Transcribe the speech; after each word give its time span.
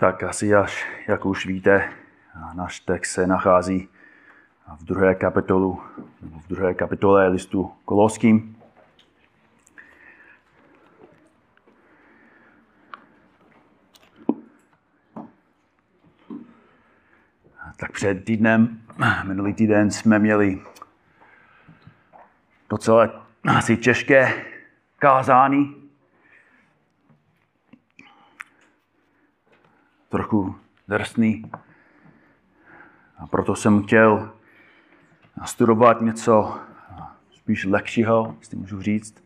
Tak 0.00 0.22
asi 0.22 0.54
až, 0.54 0.86
jak 1.08 1.26
už 1.26 1.46
víte, 1.46 1.92
náš 2.54 2.80
text 2.80 3.12
se 3.12 3.26
nachází 3.26 3.88
v 4.78 4.84
druhé 4.84 5.14
kapitolu, 5.14 5.82
v 6.20 6.48
druhé 6.48 6.74
kapitole 6.74 7.28
listu 7.28 7.72
Koloským. 7.84 8.56
Tak 17.76 17.92
před 17.92 18.24
týdnem, 18.24 18.82
minulý 19.24 19.54
týden 19.54 19.90
jsme 19.90 20.18
měli 20.18 20.62
docela 22.70 23.26
asi 23.44 23.76
těžké 23.76 24.44
kázání. 24.98 25.79
Trochu 30.10 30.54
drsný. 30.88 31.50
A 33.18 33.26
proto 33.26 33.56
jsem 33.56 33.82
chtěl 33.82 34.30
studovat 35.44 36.00
něco 36.00 36.58
spíš 37.30 37.64
lehčího, 37.64 38.34
jestli 38.38 38.56
můžu 38.56 38.82
říct. 38.82 39.24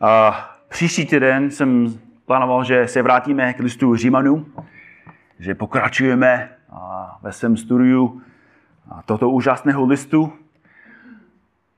A 0.00 0.32
příští 0.68 1.06
týden 1.06 1.50
jsem 1.50 2.00
plánoval, 2.26 2.64
že 2.64 2.88
se 2.88 3.02
vrátíme 3.02 3.54
k 3.54 3.58
listu 3.60 3.96
Římanů, 3.96 4.46
že 5.38 5.54
pokračujeme 5.54 6.56
ve 7.22 7.32
svém 7.32 7.56
studiu 7.56 8.22
toto 9.04 9.30
úžasného 9.30 9.86
listu, 9.86 10.32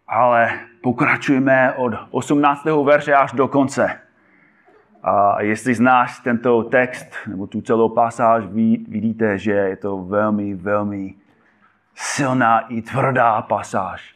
ale 0.08 0.60
pokračujeme 0.82 1.72
od 1.72 1.92
18. 2.10 2.64
verše 2.84 3.14
až 3.14 3.32
do 3.32 3.48
konce. 3.48 4.00
A 5.02 5.42
jestli 5.42 5.74
znáš 5.74 6.18
tento 6.18 6.62
text 6.62 7.06
nebo 7.26 7.46
tu 7.46 7.60
celou 7.60 7.88
pasáž, 7.88 8.44
vidíte, 8.88 9.38
že 9.38 9.52
je 9.52 9.76
to 9.76 9.98
velmi, 9.98 10.54
velmi 10.54 11.14
silná 11.94 12.60
i 12.60 12.82
tvrdá 12.82 13.42
pasáž. 13.42 14.14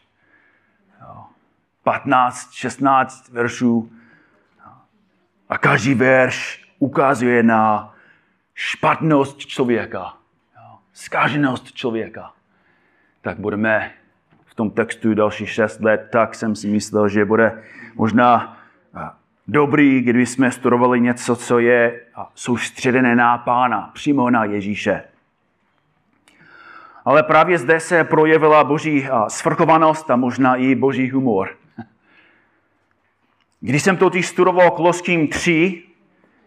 15, 1.83 2.53
16 2.53 3.29
veršů. 3.29 3.93
A 5.49 5.59
každý 5.59 5.95
verš 5.95 6.67
ukazuje 6.79 7.43
na 7.43 7.95
špatnost 8.55 9.39
člověka, 9.39 10.17
zkáženost 10.93 11.73
člověka. 11.73 12.33
Tak 13.21 13.39
budeme 13.39 13.93
v 14.45 14.55
tom 14.55 14.71
textu 14.71 15.15
další 15.15 15.47
šest 15.47 15.81
let, 15.81 16.09
tak 16.13 16.35
jsem 16.35 16.57
si 16.57 16.69
myslel, 16.69 17.09
že 17.09 17.25
bude 17.25 17.63
možná 17.95 18.57
dobrý, 19.49 20.01
kdyby 20.01 20.27
jsme 20.27 20.51
studovali 20.51 21.01
něco, 21.01 21.37
co 21.37 21.59
je 21.59 22.01
soustředěné 22.35 23.17
na 23.17 23.39
Pána, 23.39 23.91
přímo 23.95 24.31
na 24.31 24.45
Ježíše. 24.45 25.05
Ale 27.05 27.23
právě 27.23 27.59
zde 27.59 27.81
se 27.81 28.05
projevila 28.05 28.65
boží 28.65 29.09
svrchovanost 29.29 30.11
a 30.11 30.17
možná 30.17 30.57
i 30.57 30.75
boží 30.75 31.11
humor. 31.11 31.57
Když 33.61 33.83
jsem 33.83 33.97
totiž 33.97 34.27
studoval 34.27 34.71
Koloským 34.71 35.29
3, 35.29 35.83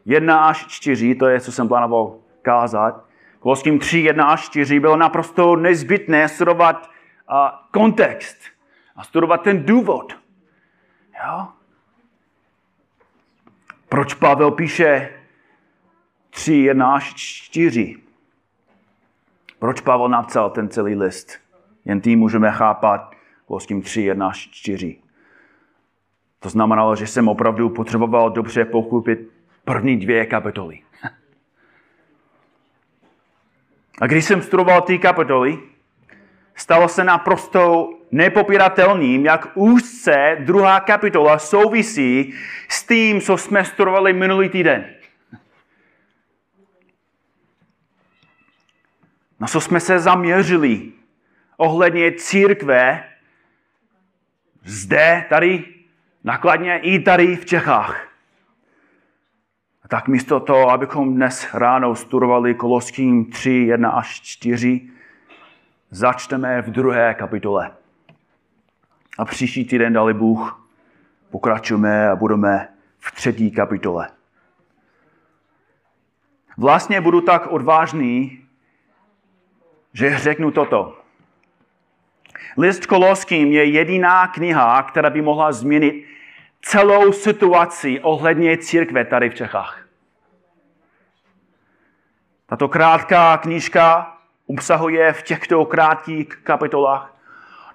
1 0.05 0.45
až 0.47 0.66
4, 0.67 1.16
to 1.16 1.27
je, 1.27 1.39
co 1.42 1.52
jsem 1.52 1.67
plánoval 1.67 2.16
kázat, 2.42 3.05
Koloským 3.39 3.80
3, 3.80 4.00
1 4.00 4.25
až 4.25 4.42
4, 4.42 4.80
bylo 4.80 4.97
naprosto 4.97 5.55
nezbytné 5.55 6.30
studovat 6.30 6.89
kontext 7.72 8.38
a 8.95 9.03
studovat 9.03 9.42
ten 9.42 9.66
důvod. 9.66 10.17
Jo? 11.25 11.47
Proč 13.90 14.14
Pavel 14.14 14.52
píše 14.52 15.09
3, 16.30 16.54
1 16.54 16.94
až 16.95 17.14
4? 17.16 17.95
Proč 19.59 19.82
Pavel 19.82 20.09
napsal 20.09 20.50
ten 20.50 20.70
celý 20.70 20.95
list? 20.95 21.40
Jen 21.86 22.02
tím 22.02 22.20
můžeme 22.20 22.52
chápat 22.52 23.16
Koloským 23.45 23.82
3, 23.82 24.02
1 24.02 24.28
až 24.28 24.49
4. 24.52 24.98
To 26.39 26.49
znamenalo, 26.49 26.95
že 26.95 27.08
jsem 27.08 27.28
opravdu 27.28 27.70
potřeboval 27.70 28.30
dobře 28.30 28.66
pochopit 28.66 29.32
první 29.66 29.98
dvě 29.98 30.26
kapitoly. 30.26 30.80
A 34.02 34.08
když 34.08 34.26
jsem 34.26 34.42
studoval 34.42 34.82
ty 34.82 34.99
kapitoly, 34.99 35.60
stalo 36.55 36.88
se 36.88 37.04
naprosto 37.04 37.89
nepopiratelným, 38.11 39.25
jak 39.25 39.47
úzce 39.53 40.37
druhá 40.39 40.80
kapitola 40.80 41.39
souvisí 41.39 42.33
s 42.70 42.83
tím, 42.83 43.21
co 43.21 43.37
jsme 43.37 43.65
studovali 43.65 44.14
minulý 44.14 44.49
týden. 44.49 44.86
Na 49.39 49.48
co 49.48 49.61
jsme 49.61 49.80
se 49.80 49.99
zaměřili 49.99 50.92
ohledně 51.58 52.11
církve 52.11 53.03
zde, 54.64 55.25
tady, 55.30 55.65
nakladně 56.23 56.80
i 56.80 56.99
tady 56.99 57.36
v 57.36 57.45
Čechách. 57.45 58.08
A 59.83 59.87
tak 59.87 60.08
místo 60.08 60.39
toho, 60.39 60.69
abychom 60.69 61.15
dnes 61.15 61.53
ráno 61.53 61.95
studovali 61.95 62.53
Koloským 62.53 63.31
3, 63.31 63.49
1 63.52 63.89
až 63.89 64.21
4, 64.21 64.89
začneme 65.92 66.61
v 66.61 66.69
druhé 66.69 67.14
kapitole. 67.14 67.79
A 69.19 69.25
příští 69.25 69.65
týden, 69.65 69.93
dali 69.93 70.13
Bůh, 70.13 70.69
pokračujeme 71.30 72.09
a 72.09 72.15
budeme 72.15 72.67
v 72.99 73.11
třetí 73.11 73.52
kapitole. 73.52 74.09
Vlastně 76.57 77.02
budu 77.02 77.21
tak 77.21 77.47
odvážný, 77.47 78.45
že 79.93 80.17
řeknu 80.17 80.52
toto. 80.52 80.97
List 82.57 82.85
Koloským 82.85 83.52
je 83.52 83.65
jediná 83.65 84.27
kniha, 84.27 84.83
která 84.83 85.09
by 85.09 85.21
mohla 85.21 85.51
změnit 85.51 86.05
celou 86.61 87.11
situaci 87.11 87.99
ohledně 87.99 88.57
církve 88.57 89.05
tady 89.05 89.30
v 89.30 89.36
Čechách. 89.36 89.87
Tato 92.45 92.67
krátká 92.67 93.37
knížka 93.37 94.17
obsahuje 94.47 95.13
v 95.13 95.23
těchto 95.23 95.65
krátkých 95.65 96.27
kapitolách 96.27 97.18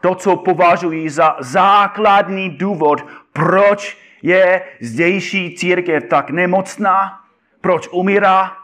to, 0.05 0.15
co 0.15 0.37
považují 0.37 1.09
za 1.09 1.37
základní 1.41 2.51
důvod, 2.51 3.07
proč 3.33 3.99
je 4.23 4.63
zdejší 4.81 5.55
církev 5.55 6.05
tak 6.05 6.31
nemocná, 6.31 7.25
proč 7.61 7.89
umírá. 7.93 8.57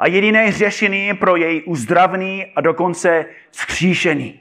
A 0.00 0.06
jediné 0.06 0.52
řešení 0.52 1.14
pro 1.14 1.36
její 1.36 1.62
uzdravení 1.62 2.46
a 2.56 2.60
dokonce 2.60 3.26
vzkříšení. 3.50 4.40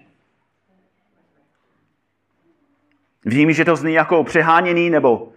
Vím, 3.26 3.54
že 3.54 3.66
to 3.66 3.76
zní 3.76 3.94
jako 3.94 4.24
přeháněný, 4.24 4.90
nebo 4.90 5.32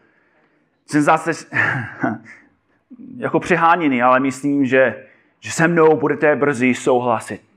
jsem 0.87 1.03
zase 1.03 1.31
jako 3.17 3.41
přeháněný, 3.41 4.03
ale 4.03 4.21
myslím, 4.21 4.67
že, 4.67 5.07
že 5.41 5.53
se 5.53 5.69
mnou 5.69 5.97
budete 5.97 6.37
brzy 6.37 6.75
souhlasit. 6.75 7.52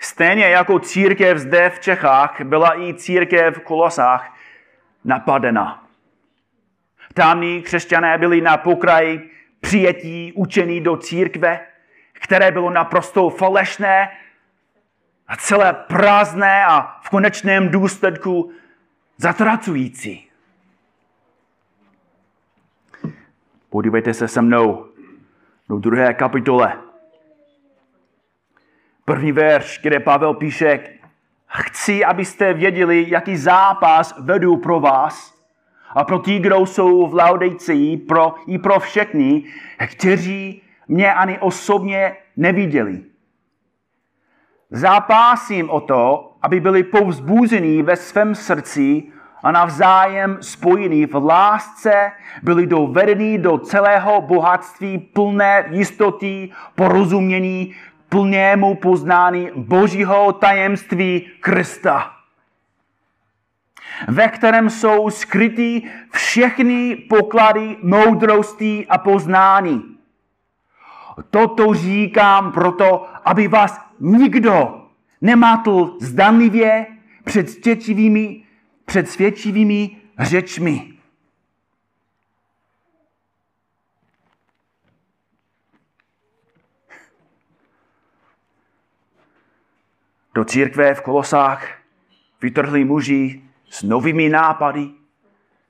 Stejně 0.00 0.48
jako 0.48 0.78
církev 0.78 1.38
zde 1.38 1.70
v 1.70 1.80
Čechách 1.80 2.40
byla 2.40 2.80
i 2.80 2.94
církev 2.94 3.56
v 3.56 3.60
Kolosách 3.60 4.36
napadena. 5.04 5.86
Tamní 7.14 7.62
křesťané 7.62 8.18
byli 8.18 8.40
na 8.40 8.56
pokraji 8.56 9.30
přijetí 9.60 10.32
učení 10.32 10.80
do 10.80 10.96
církve, 10.96 11.60
které 12.12 12.50
bylo 12.50 12.70
naprosto 12.70 13.30
falešné 13.30 14.10
a 15.28 15.36
celé 15.36 15.72
prázdné 15.72 16.64
a 16.64 17.00
v 17.02 17.10
konečném 17.10 17.68
důsledku 17.68 18.52
zatracující. 19.16 20.30
Podívejte 23.70 24.14
se 24.14 24.28
se 24.28 24.42
mnou 24.42 24.86
do 25.68 25.78
druhé 25.78 26.14
kapitole 26.14 26.85
První 29.08 29.32
verš, 29.32 29.80
kde 29.82 30.00
Pavel 30.00 30.34
píše, 30.34 30.80
chci, 31.46 32.04
abyste 32.04 32.54
věděli, 32.54 33.04
jaký 33.08 33.36
zápas 33.36 34.14
vedu 34.18 34.56
pro 34.56 34.80
vás 34.80 35.34
a 35.94 36.04
pro 36.04 36.18
tí, 36.18 36.38
kdo 36.38 36.66
jsou 36.66 37.06
v 37.06 37.14
Laudejci, 37.14 37.96
pro, 37.96 38.34
i 38.46 38.58
pro 38.58 38.80
všechny, 38.80 39.44
kteří 39.86 40.62
mě 40.88 41.14
ani 41.14 41.38
osobně 41.38 42.16
neviděli. 42.36 43.02
Zápasím 44.70 45.70
o 45.70 45.80
to, 45.80 46.32
aby 46.42 46.60
byli 46.60 46.82
povzbuzení 46.82 47.82
ve 47.82 47.96
svém 47.96 48.34
srdci 48.34 49.02
a 49.42 49.52
navzájem 49.52 50.38
spojení 50.40 51.06
v 51.06 51.14
lásce, 51.14 52.12
byli 52.42 52.66
dovedení 52.66 53.38
do 53.38 53.58
celého 53.58 54.20
bohatství 54.20 54.98
plné 54.98 55.64
jistoty, 55.70 56.50
porozumění, 56.74 57.74
plnému 58.16 58.74
poznání 58.74 59.50
božího 59.56 60.32
tajemství 60.32 61.28
Krista, 61.40 62.12
ve 64.08 64.28
kterém 64.28 64.70
jsou 64.70 65.10
skrytý 65.10 65.82
všechny 66.10 66.96
poklady 66.96 67.76
moudrosti 67.82 68.86
a 68.88 68.98
poznání. 68.98 69.82
Toto 71.30 71.74
říkám 71.74 72.52
proto, 72.52 73.06
aby 73.24 73.48
vás 73.48 73.80
nikdo 74.00 74.82
nemátl 75.20 75.96
zdanlivě 76.00 76.86
před 77.24 77.50
svědčivými, 77.50 78.42
před 78.84 79.10
svědčivými 79.10 79.96
řečmi. 80.18 80.95
Do 90.36 90.44
církve 90.44 90.94
v 90.94 91.00
Kolosách 91.00 91.64
vytrhli 92.44 92.84
muži 92.84 93.40
s 93.72 93.82
novými 93.82 94.28
nápady, 94.28 94.92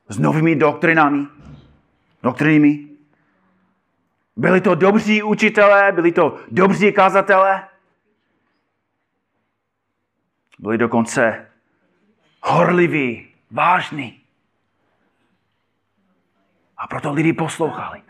s 0.09 0.19
novými 0.19 0.59
doktrinami, 0.59 1.27
doktrinami. 2.23 2.89
Byli 4.37 4.61
to 4.61 4.75
dobří 4.75 5.23
učitelé, 5.23 5.93
byli 5.93 6.13
to 6.13 6.39
dobří 6.51 6.93
kazatelé, 6.93 7.69
byli 10.59 10.79
dokonce 10.79 11.47
horliví, 12.43 13.29
vážní. 13.51 14.21
A 16.77 16.87
proto 16.87 17.13
lidi 17.13 17.33
poslouchali. 17.33 18.03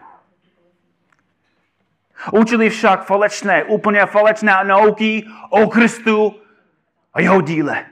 Učili 2.32 2.70
však 2.70 3.04
falečné, 3.04 3.64
úplně 3.64 4.06
falečné 4.06 4.64
nauky 4.64 5.26
o 5.50 5.66
Kristu 5.68 6.45
a 7.16 7.20
jeho 7.20 7.40
díle. 7.40 7.86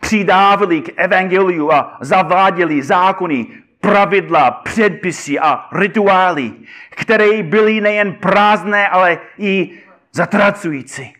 Přidávali 0.00 0.80
k 0.80 0.92
evangeliu 0.96 1.72
a 1.72 1.98
zaváděli 2.00 2.82
zákony, 2.82 3.46
pravidla, 3.80 4.50
předpisy 4.50 5.38
a 5.38 5.68
rituály, 5.72 6.52
které 6.90 7.42
byly 7.42 7.80
nejen 7.80 8.14
prázdné, 8.14 8.88
ale 8.88 9.18
i 9.38 9.82
zatracující. 10.12 11.16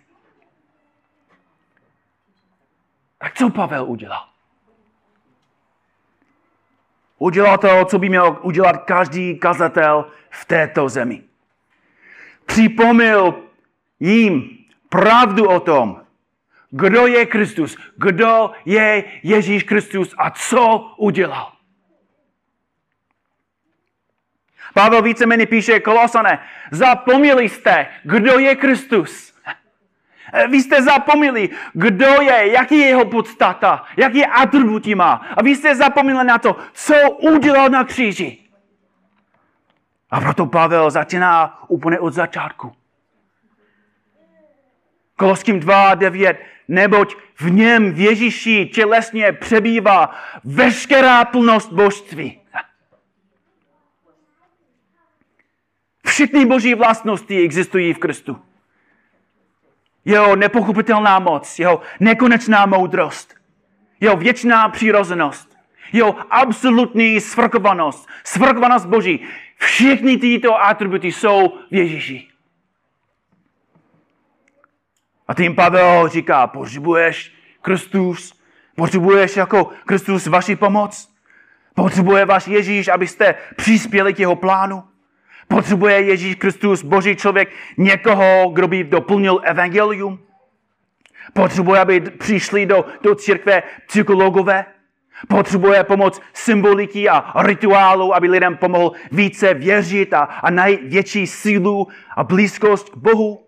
Tak 3.19 3.35
co 3.35 3.51
Pavel 3.51 3.85
udělal? 3.85 4.25
Udělal 7.19 7.59
to, 7.59 7.85
co 7.85 7.99
by 7.99 8.09
měl 8.09 8.39
udělat 8.43 8.85
každý 8.85 9.39
kazatel 9.39 10.11
v 10.31 10.45
této 10.45 10.89
zemi. 10.89 11.23
Připomněl 12.47 13.35
jim 14.01 14.59
pravdu 14.89 15.49
o 15.49 15.61
tom, 15.61 16.08
kdo 16.71 17.07
je 17.07 17.27
Kristus, 17.27 17.77
kdo 17.97 18.51
je 18.65 19.05
Ježíš 19.23 19.63
Kristus 19.63 20.15
a 20.19 20.31
co 20.31 20.95
udělal. 20.97 21.53
Pavel 24.75 25.03
víceméně 25.03 25.47
píše 25.47 25.81
Kolosané, 25.81 26.39
zapomněli 26.71 27.49
jste, 27.49 27.87
kdo 28.03 28.39
je 28.39 28.57
Kristus. 28.57 29.35
Vy 30.49 30.63
jste 30.63 30.83
zapomněli, 30.83 31.49
kdo 31.73 32.07
je, 32.07 32.53
jaký 32.53 32.79
je 32.79 32.87
jeho 32.87 33.05
podstata, 33.05 33.85
jaký 33.97 34.27
atributy 34.27 34.95
má. 34.95 35.13
A 35.37 35.43
vy 35.43 35.57
jste 35.57 35.75
zapomněli 35.75 36.25
na 36.25 36.39
to, 36.39 36.57
co 36.73 37.11
udělal 37.11 37.69
na 37.69 37.85
kříži. 37.85 38.39
A 40.11 40.21
proto 40.21 40.47
Pavel 40.47 40.91
začíná 40.91 41.63
úplně 41.69 41.99
od 41.99 42.15
začátku. 42.15 42.73
Koloským 45.19 45.61
2, 45.61 45.95
9. 45.95 46.39
Neboť 46.69 47.17
v 47.35 47.51
něm 47.51 47.93
v 47.93 48.01
Ježíši 48.01 48.67
tělesně 48.67 49.33
přebývá 49.33 50.15
veškerá 50.45 51.25
plnost 51.25 51.73
božství. 51.73 52.41
Všechny 56.07 56.47
boží 56.47 56.75
vlastnosti 56.75 57.39
existují 57.39 57.95
v 57.95 57.99
Kristu. 57.99 58.39
Jeho 60.05 60.37
nepochopitelná 60.37 61.19
moc, 61.19 61.59
jeho 61.59 61.81
nekonečná 62.01 62.67
moudrost, 62.67 63.35
jeho 64.01 64.17
věčná 64.17 64.69
přirozenost, 64.69 65.57
jeho 65.93 66.17
absolutní 66.31 67.21
svrchovanost, 67.21 68.09
svrchovanost 68.25 68.87
Boží. 68.87 69.27
Všechny 69.57 70.17
tyto 70.17 70.63
atributy 70.63 71.13
jsou 71.13 71.59
v 71.71 71.75
Ježíši. 71.75 72.28
A 75.29 75.35
tím 75.35 75.55
Pavel 75.55 76.09
říká, 76.09 76.47
potřebuješ 76.47 77.33
Kristus, 77.63 78.41
potřebuješ 78.77 79.37
jako 79.37 79.71
Kristus 79.87 80.27
vaši 80.27 80.57
pomoc, 80.57 81.09
potřebuje 81.75 82.25
váš 82.25 82.47
Ježíš, 82.47 82.89
abyste 82.89 83.35
přispěli 83.57 84.15
k 84.15 84.21
jeho 84.21 84.37
plánu. 84.37 84.83
Potřebuje 85.49 86.01
Ježíš 86.01 86.35
Kristus, 86.35 86.83
Boží 86.83 87.17
člověk, 87.17 87.49
někoho, 87.77 88.51
kdo 88.53 88.69
by 88.69 88.85
doplnil 88.85 89.41
evangelium. 89.45 90.19
Potřebuje, 91.33 91.81
aby 91.81 92.01
přišli 92.01 92.67
do, 92.67 92.85
do 93.03 93.15
církve 93.15 93.63
psychologové. 93.87 94.65
Potřebuje 95.29 95.85
pomoc 95.85 96.21
symboliky 96.33 97.09
a 97.09 97.33
rituálu, 97.43 98.15
aby 98.15 98.29
lidem 98.29 98.57
pomohl 98.57 98.93
více 99.13 99.55
věřit 99.55 100.15
a, 100.15 100.21
a 100.21 100.51
najít 100.51 100.81
větší 100.85 101.27
sílu 101.27 101.89
a 102.17 102.25
blízkost 102.25 102.89
k 102.89 102.97
Bohu. 102.97 103.48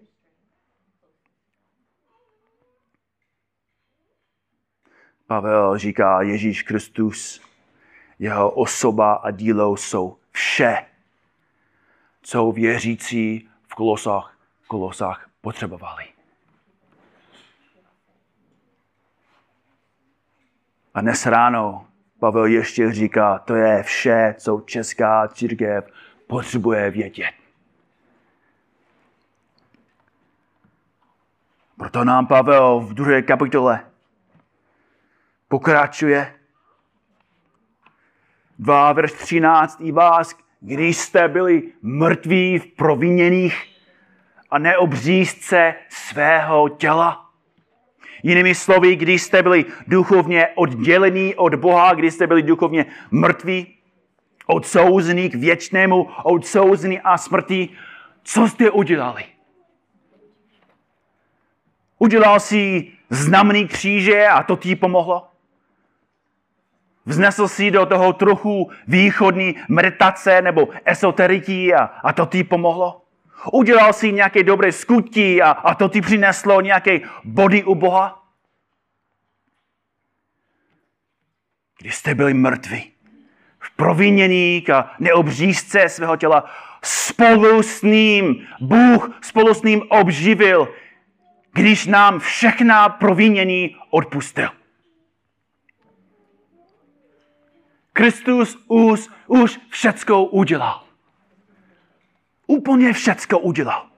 Pavel 5.30 5.78
říká, 5.78 6.22
Ježíš 6.22 6.62
Kristus, 6.62 7.40
jeho 8.18 8.50
osoba 8.50 9.12
a 9.12 9.30
dílo 9.30 9.76
jsou 9.76 10.16
vše, 10.30 10.86
co 12.22 12.52
věřící 12.52 13.48
v 13.68 13.74
kolosách, 13.74 14.36
kolosách 14.66 15.30
potřebovali. 15.40 16.04
A 20.94 21.00
dnes 21.00 21.26
ráno 21.26 21.86
Pavel 22.18 22.44
ještě 22.44 22.92
říká, 22.92 23.38
to 23.38 23.54
je 23.54 23.82
vše, 23.82 24.34
co 24.38 24.60
česká 24.60 25.28
církev 25.28 25.84
potřebuje 26.26 26.90
vědět. 26.90 27.34
Proto 31.78 32.04
nám 32.04 32.26
Pavel 32.26 32.80
v 32.80 32.94
druhé 32.94 33.22
kapitole 33.22 33.89
pokračuje. 35.50 36.34
2, 38.58 38.92
verš 38.92 39.12
13, 39.12 39.80
i 39.80 39.92
vás, 39.92 40.36
když 40.60 40.96
jste 40.96 41.28
byli 41.28 41.62
mrtví 41.82 42.58
v 42.58 42.66
proviněných 42.66 43.66
a 44.50 44.58
neobřízce 44.58 45.74
svého 45.88 46.68
těla. 46.68 47.30
Jinými 48.22 48.54
slovy, 48.54 48.96
když 48.96 49.22
jste 49.22 49.42
byli 49.42 49.64
duchovně 49.86 50.48
oddělení 50.54 51.34
od 51.34 51.54
Boha, 51.54 51.94
když 51.94 52.14
jste 52.14 52.26
byli 52.26 52.42
duchovně 52.42 52.86
mrtví, 53.10 53.76
odsouzený 54.46 55.30
k 55.30 55.34
věčnému 55.34 56.10
odsouzení 56.22 57.00
a 57.00 57.18
smrti, 57.18 57.68
co 58.22 58.48
jste 58.48 58.70
udělali? 58.70 59.24
Udělal 61.98 62.40
si 62.40 62.92
znamný 63.10 63.68
kříže 63.68 64.28
a 64.28 64.42
to 64.42 64.56
ti 64.56 64.76
pomohlo? 64.76 65.29
Vznesl 67.10 67.48
si 67.48 67.70
do 67.70 67.86
toho 67.86 68.12
trochu 68.12 68.70
východní 68.86 69.54
meditace 69.68 70.42
nebo 70.42 70.68
esoteriky 70.84 71.74
a, 71.74 71.82
a 71.82 72.12
to 72.12 72.26
ti 72.26 72.44
pomohlo? 72.44 73.02
Udělal 73.52 73.92
si 73.92 74.12
nějaké 74.12 74.42
dobré 74.42 74.72
skutí 74.72 75.42
a, 75.42 75.50
a 75.50 75.74
to 75.74 75.88
ti 75.88 76.00
přineslo 76.00 76.60
nějaké 76.60 77.00
body 77.24 77.64
u 77.64 77.74
Boha? 77.74 78.22
Když 81.80 81.94
jste 81.94 82.14
byli 82.14 82.34
mrtví, 82.34 82.92
v 83.58 83.70
provinění 83.76 84.64
a 84.74 84.90
neobřízce 84.98 85.88
svého 85.88 86.16
těla, 86.16 86.44
spolu 86.82 87.62
s 87.62 87.82
ním, 87.82 88.46
Bůh 88.60 89.18
spolu 89.20 89.54
s 89.54 89.62
ním 89.62 89.82
obživil, 89.88 90.74
když 91.52 91.86
nám 91.86 92.18
všechna 92.18 92.88
provinění 92.88 93.76
odpustil. 93.90 94.59
Kristus 97.92 98.58
už, 98.66 99.08
už 99.26 99.60
všecko 99.68 100.24
udělal. 100.24 100.84
Úplně 102.46 102.92
všecko 102.92 103.38
udělal. 103.38 103.90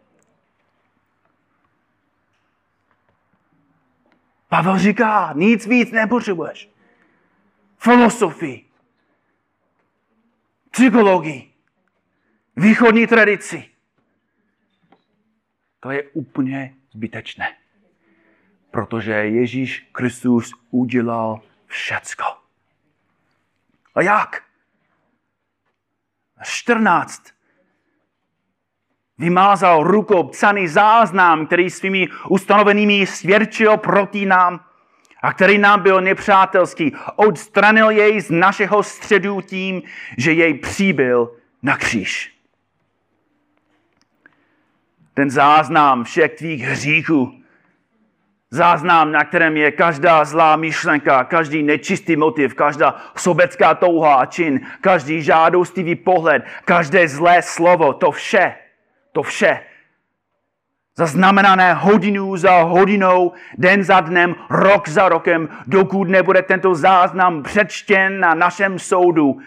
Pavel 4.49 4.79
říká, 4.79 5.33
nic 5.37 5.67
víc 5.67 5.91
nepotřebuješ. 5.91 6.71
Filosofii, 7.79 8.65
psychologii, 10.71 11.53
východní 12.57 13.07
tradici. 13.07 13.71
To 15.81 15.91
je 15.91 16.03
úplně 16.03 16.75
zbytečné. 16.91 17.57
Protože 18.71 19.13
Ježíš 19.13 19.89
Kristus 19.93 20.53
udělal 20.71 21.41
všecko. 21.67 22.25
A 23.95 24.03
jak? 24.03 24.43
14. 26.45 27.23
Vymázal 29.19 29.83
rukou 29.83 30.23
psaný 30.23 30.69
záznam, 30.69 31.47
který 31.47 31.71
svými 31.71 32.09
ustanovenými 32.29 33.07
svědčil 33.07 33.77
proti 33.77 34.27
nám 34.27 34.65
a 35.23 35.33
který 35.33 35.59
nám 35.59 35.83
byl 35.83 36.01
nepřátelský. 36.01 36.93
Odstranil 37.17 37.91
jej 37.91 38.21
z 38.21 38.31
našeho 38.31 38.83
středu 38.83 39.41
tím, 39.41 39.83
že 40.19 40.33
jej 40.33 40.55
přibyl 40.55 41.37
na 41.63 41.77
kříž. 41.77 42.35
Ten 45.15 45.31
záznam 45.31 46.05
všech 46.05 46.35
tvých 46.35 46.63
hříchů, 46.63 47.42
záznam, 48.53 49.13
na 49.13 49.25
kterém 49.25 49.57
je 49.57 49.73
každá 49.73 50.25
zlá 50.25 50.57
myšlenka, 50.57 51.25
každý 51.25 51.63
nečistý 51.63 52.17
motiv, 52.17 52.55
každá 52.55 52.97
sobecká 53.17 53.75
touha 53.75 54.15
a 54.15 54.27
čin, 54.27 54.61
každý 54.81 55.23
žádostivý 55.23 55.95
pohled, 55.95 56.45
každé 56.65 57.09
zlé 57.09 57.43
slovo, 57.43 57.93
to 57.93 58.11
vše, 58.11 58.55
to 59.13 59.23
vše 59.23 59.61
zaznamenané 60.97 61.75
hodinu 61.75 62.37
za 62.37 62.63
hodinou, 62.63 63.33
den 63.59 63.85
za 63.85 64.01
dnem, 64.01 64.35
rok 64.51 64.89
za 64.89 65.09
rokem, 65.09 65.49
dokud 65.67 66.09
nebude 66.09 66.43
tento 66.43 66.75
záznam 66.75 67.43
přečtěn 67.43 68.21
na 68.21 68.35
našem 68.35 68.79
soudu. 68.79 69.39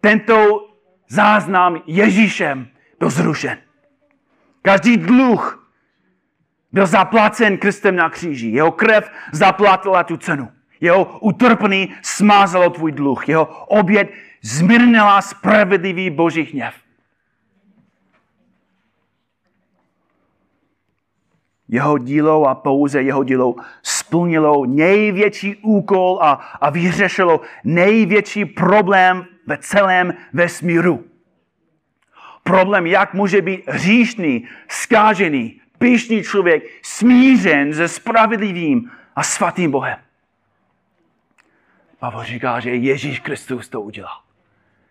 Tento 0.00 0.68
záznam 1.08 1.82
Ježíšem 1.86 2.68
byl 2.98 3.10
zrušen. 3.10 3.58
Každý 4.62 4.96
dluh 4.96 5.63
byl 6.74 6.86
zaplacen 6.86 7.58
Kristem 7.58 7.96
na 7.96 8.10
kříži. 8.10 8.48
Jeho 8.48 8.72
krev 8.72 9.10
zaplatila 9.32 10.04
tu 10.04 10.16
cenu. 10.16 10.48
Jeho 10.80 11.18
utrpení 11.20 11.94
smázalo 12.02 12.70
tvůj 12.70 12.92
dluh. 12.92 13.28
Jeho 13.28 13.44
oběd 13.66 14.10
zmírnila 14.42 15.22
spravedlivý 15.22 16.10
boží 16.10 16.42
hněv. 16.42 16.74
Jeho 21.68 21.98
dílo 21.98 22.44
a 22.44 22.54
pouze 22.54 23.02
jeho 23.02 23.24
dílo 23.24 23.54
splnilo 23.82 24.66
největší 24.66 25.56
úkol 25.56 26.18
a, 26.22 26.32
a 26.60 26.70
vyřešilo 26.70 27.40
největší 27.64 28.44
problém 28.44 29.26
ve 29.46 29.58
celém 29.58 30.14
vesmíru. 30.32 31.04
Problém, 32.42 32.86
jak 32.86 33.14
může 33.14 33.42
být 33.42 33.68
hříšný, 33.68 34.48
skážený, 34.68 35.60
píšný 35.78 36.22
člověk 36.22 36.62
smířen 36.82 37.74
se 37.74 37.88
spravedlivým 37.88 38.90
a 39.16 39.22
svatým 39.22 39.70
Bohem. 39.70 39.98
Pavel 41.98 42.24
říká, 42.24 42.60
že 42.60 42.74
Ježíš 42.74 43.20
Kristus 43.20 43.68
to 43.68 43.80
udělal. 43.80 44.20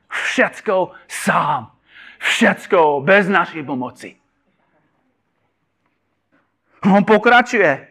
Všecko 0.10 0.92
sám. 1.08 1.72
Všecko 2.20 3.02
bez 3.06 3.28
naší 3.28 3.64
pomoci. 3.64 4.16
On 6.96 7.06
pokračuje 7.06 7.88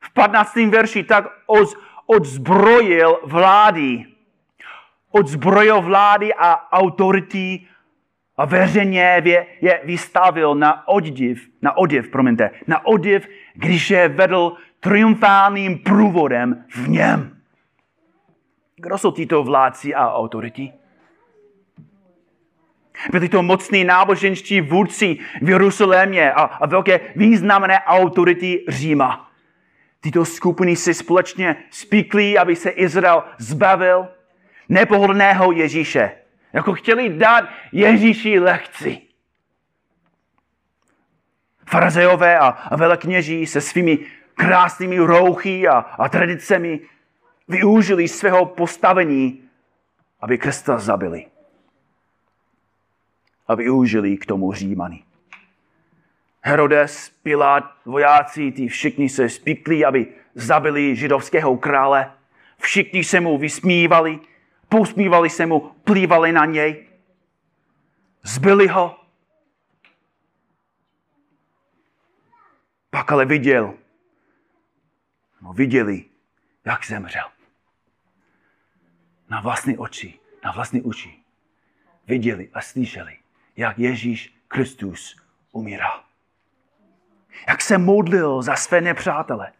v 0.00 0.12
15. 0.12 0.56
verši, 0.56 1.04
tak 1.04 1.24
od, 1.46 1.68
odzbrojil 2.06 3.20
vlády. 3.24 4.06
Odzbrojil 5.10 5.82
vlády 5.82 6.34
a 6.34 6.72
autority 6.72 7.66
a 8.38 8.44
veřejně 8.44 9.22
je 9.60 9.80
vystavil 9.84 10.54
na 10.54 10.88
odiv, 10.88 11.48
na 11.62 11.76
odiv, 11.76 12.08
promiňte, 12.08 12.50
na 12.66 12.86
odiv, 12.86 13.28
když 13.54 13.90
je 13.90 14.08
vedl 14.08 14.52
triumfálním 14.80 15.78
průvodem 15.78 16.64
v 16.68 16.88
něm. 16.88 17.36
Kdo 18.76 18.98
jsou 18.98 19.10
tyto 19.10 19.42
vládci 19.42 19.94
a 19.94 20.14
autority? 20.14 20.72
Byli 23.10 23.28
to 23.28 23.42
mocní 23.42 23.84
náboženští 23.84 24.60
vůdci 24.60 25.18
v 25.42 25.48
Jeruzalémě 25.48 26.32
a, 26.32 26.42
a 26.42 26.66
velké 26.66 27.00
významné 27.16 27.80
autority 27.80 28.64
Říma. 28.68 29.30
Tyto 30.00 30.24
skupiny 30.24 30.76
si 30.76 30.94
společně 30.94 31.56
spíkli, 31.70 32.38
aby 32.38 32.56
se 32.56 32.70
Izrael 32.70 33.24
zbavil 33.38 34.08
nepohodlného 34.68 35.52
Ježíše. 35.52 36.10
Jako 36.52 36.72
chtěli 36.72 37.18
dát 37.18 37.44
Ježíši 37.72 38.38
lekci. 38.38 39.02
Farazejové 41.66 42.38
a, 42.38 42.76
velekněží 42.76 43.46
se 43.46 43.60
svými 43.60 43.98
krásnými 44.34 44.98
rouchy 44.98 45.68
a, 45.68 45.78
a 45.78 46.08
tradicemi 46.08 46.80
využili 47.48 48.08
svého 48.08 48.46
postavení, 48.46 49.42
aby 50.20 50.38
Krista 50.38 50.78
zabili 50.78 51.26
a 53.48 53.54
využili 53.54 54.16
k 54.16 54.26
tomu 54.26 54.52
Římany. 54.52 55.02
Herodes, 56.42 57.12
Pilát, 57.22 57.64
vojáci, 57.84 58.52
ty 58.52 58.68
všichni 58.68 59.08
se 59.08 59.28
spikli, 59.28 59.84
aby 59.84 60.06
zabili 60.34 60.96
židovského 60.96 61.56
krále. 61.56 62.12
Všichni 62.58 63.04
se 63.04 63.20
mu 63.20 63.38
vysmívali, 63.38 64.18
posmívali 64.68 65.30
se 65.30 65.46
mu, 65.46 65.60
plývali 65.60 66.32
na 66.32 66.44
něj. 66.44 66.88
Zbyli 68.22 68.68
ho. 68.68 69.00
Pak 72.90 73.12
ale 73.12 73.24
viděl, 73.24 73.74
no 75.42 75.52
viděli, 75.52 76.04
jak 76.64 76.86
zemřel. 76.86 77.24
Na 79.28 79.40
vlastní 79.40 79.78
oči, 79.78 80.18
na 80.44 80.52
vlastní 80.52 80.82
uši. 80.82 81.18
Viděli 82.06 82.50
a 82.54 82.60
slyšeli, 82.60 83.18
jak 83.56 83.78
Ježíš 83.78 84.34
Kristus 84.48 85.16
umírá. 85.52 86.04
Jak 87.48 87.60
se 87.60 87.78
modlil 87.78 88.42
za 88.42 88.56
své 88.56 88.80
nepřátele. 88.80 89.52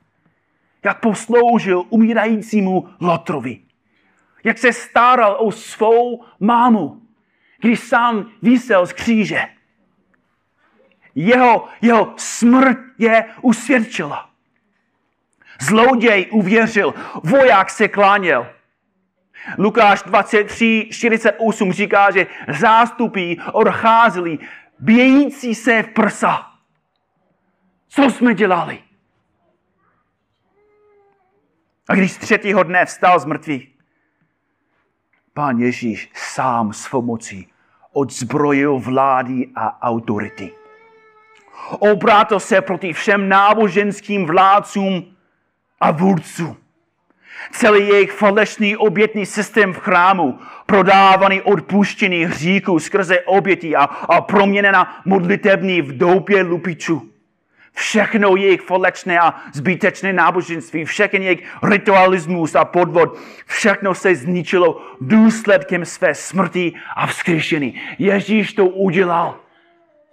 Jak 0.85 1.01
posloužil 1.01 1.85
umírajícímu 1.89 2.89
Lotrovi. 3.01 3.68
Jak 4.45 4.59
se 4.59 4.73
staral 4.73 5.37
o 5.39 5.53
svou 5.53 6.25
mámu, 6.41 7.03
když 7.61 7.81
sám 7.81 8.31
vysel 8.43 8.87
z 8.87 8.93
kříže. 8.93 9.43
Jeho, 11.15 11.69
jeho 11.83 12.15
smrt 12.17 12.79
je 12.99 13.25
usvědčila. 13.43 14.31
Zloděj 15.61 16.27
uvěřil, 16.33 16.95
voják 17.23 17.71
se 17.71 17.89
kláněl. 17.89 18.47
Lukáš 19.59 20.03
23, 20.03 20.89
48 20.91 21.73
říká, 21.73 22.11
že 22.11 22.27
zástupy 22.49 23.35
odcházeli 23.53 24.39
bějící 24.79 25.55
se 25.55 25.83
v 25.83 25.89
prsa. 25.89 26.53
Co 27.89 28.03
jsme 28.03 28.35
dělali? 28.35 28.83
A 31.89 31.95
když 31.95 32.13
z 32.13 32.19
třetího 32.19 32.63
dne 32.63 32.87
vstal 32.87 33.19
z 33.19 33.25
mrtvých, 33.25 33.78
pán 35.39 35.59
Ježíš 35.59 36.11
sám 36.15 36.73
svou 36.73 37.03
mocí 37.03 37.47
odzbrojil 37.93 38.79
vlády 38.79 39.49
a 39.55 39.83
autority. 39.83 40.51
Obrátil 41.79 42.41
se 42.41 42.61
proti 42.61 42.93
všem 42.93 43.29
náboženským 43.29 44.27
vládcům 44.27 45.15
a 45.81 45.91
vůdcům 45.91 46.57
Celý 47.53 47.89
jejich 47.89 48.13
falešný 48.13 48.77
obětný 48.77 49.27
systém 49.27 49.73
v 49.73 49.79
chrámu, 49.79 50.39
prodávaný 50.67 51.43
odpuštěný 51.43 52.25
hříků 52.25 52.79
skrze 52.79 53.21
oběti 53.21 53.77
a, 53.77 53.85
a 53.85 54.21
proměněna 54.21 55.03
modlitební 55.05 55.83
v 55.83 55.99
doupě 55.99 56.43
lupičů. 56.43 57.11
Všechno 57.79 58.37
jejich 58.37 58.61
falešné 58.61 59.19
a 59.19 59.35
zbytečné 59.55 60.13
náboženství, 60.13 60.85
všechny 60.85 61.25
jejich 61.25 61.47
ritualismus 61.63 62.55
a 62.55 62.65
podvod, 62.65 63.19
všechno 63.47 63.95
se 63.95 64.15
zničilo 64.15 64.83
důsledkem 65.01 65.85
své 65.85 66.15
smrti 66.15 66.73
a 66.97 67.07
vzkříšení. 67.07 67.81
Ježíš 67.99 68.53
to 68.53 68.67
udělal 68.67 69.41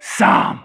sám. 0.00 0.62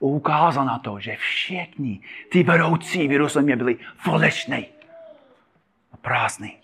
ukázal 0.00 0.64
na 0.64 0.78
to, 0.78 1.00
že 1.00 1.16
všichni 1.16 2.00
ty 2.28 2.42
vedoucí 2.42 3.08
v 3.08 3.12
Jeruzalémě 3.12 3.56
byli 3.56 3.76
falešní 3.96 4.66
a 5.92 5.96
prázdní. 5.96 6.59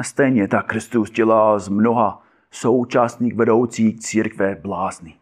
A 0.00 0.02
stejně 0.02 0.48
tak 0.48 0.66
Kristus 0.66 1.10
dělá 1.10 1.58
z 1.58 1.68
mnoha 1.68 2.22
současných 2.50 3.34
vedoucích 3.34 4.00
církve 4.00 4.54
blázny. 4.54 5.14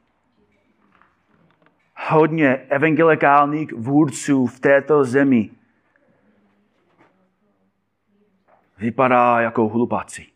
Hodně 2.08 2.48
evangelikálních 2.48 3.72
vůdců 3.72 4.46
v 4.46 4.60
této 4.60 5.04
zemi 5.04 5.50
vypadá 8.78 9.40
jako 9.40 9.68
hlupáci. 9.68 10.26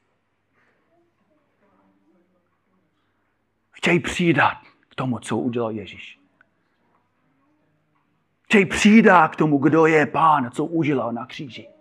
Chtějí 3.70 4.00
přidat 4.00 4.58
k 4.88 4.94
tomu, 4.94 5.18
co 5.18 5.38
udělal 5.38 5.70
Ježíš. 5.70 6.20
Chtěj 8.42 8.66
přidá 8.66 9.28
k 9.28 9.36
tomu, 9.36 9.58
kdo 9.58 9.86
je 9.86 10.06
pán, 10.06 10.50
co 10.50 10.64
udělal 10.64 11.12
na 11.12 11.26
kříži. 11.26 11.71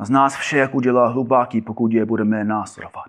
A 0.00 0.04
z 0.04 0.10
nás 0.10 0.36
všech 0.36 0.74
udělá 0.74 1.08
hlubáky, 1.08 1.60
pokud 1.60 1.92
je 1.92 2.04
budeme 2.04 2.44
následovat. 2.44 3.06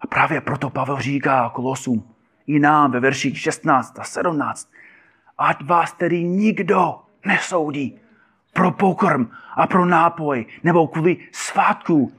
A 0.00 0.06
právě 0.06 0.40
proto 0.40 0.70
Pavel 0.70 1.00
říká 1.00 1.50
Kolosům 1.50 2.14
i 2.46 2.58
nám 2.58 2.90
ve 2.90 3.00
verších 3.00 3.38
16 3.38 3.98
a 3.98 4.04
17, 4.04 4.70
ať 5.38 5.64
vás 5.64 5.92
tedy 5.92 6.24
nikdo 6.24 7.00
nesoudí 7.24 8.00
pro 8.52 8.70
pokrm 8.70 9.30
a 9.54 9.66
pro 9.66 9.86
nápoj, 9.86 10.46
nebo 10.64 10.88
kvůli 10.88 11.16
svátku, 11.32 12.12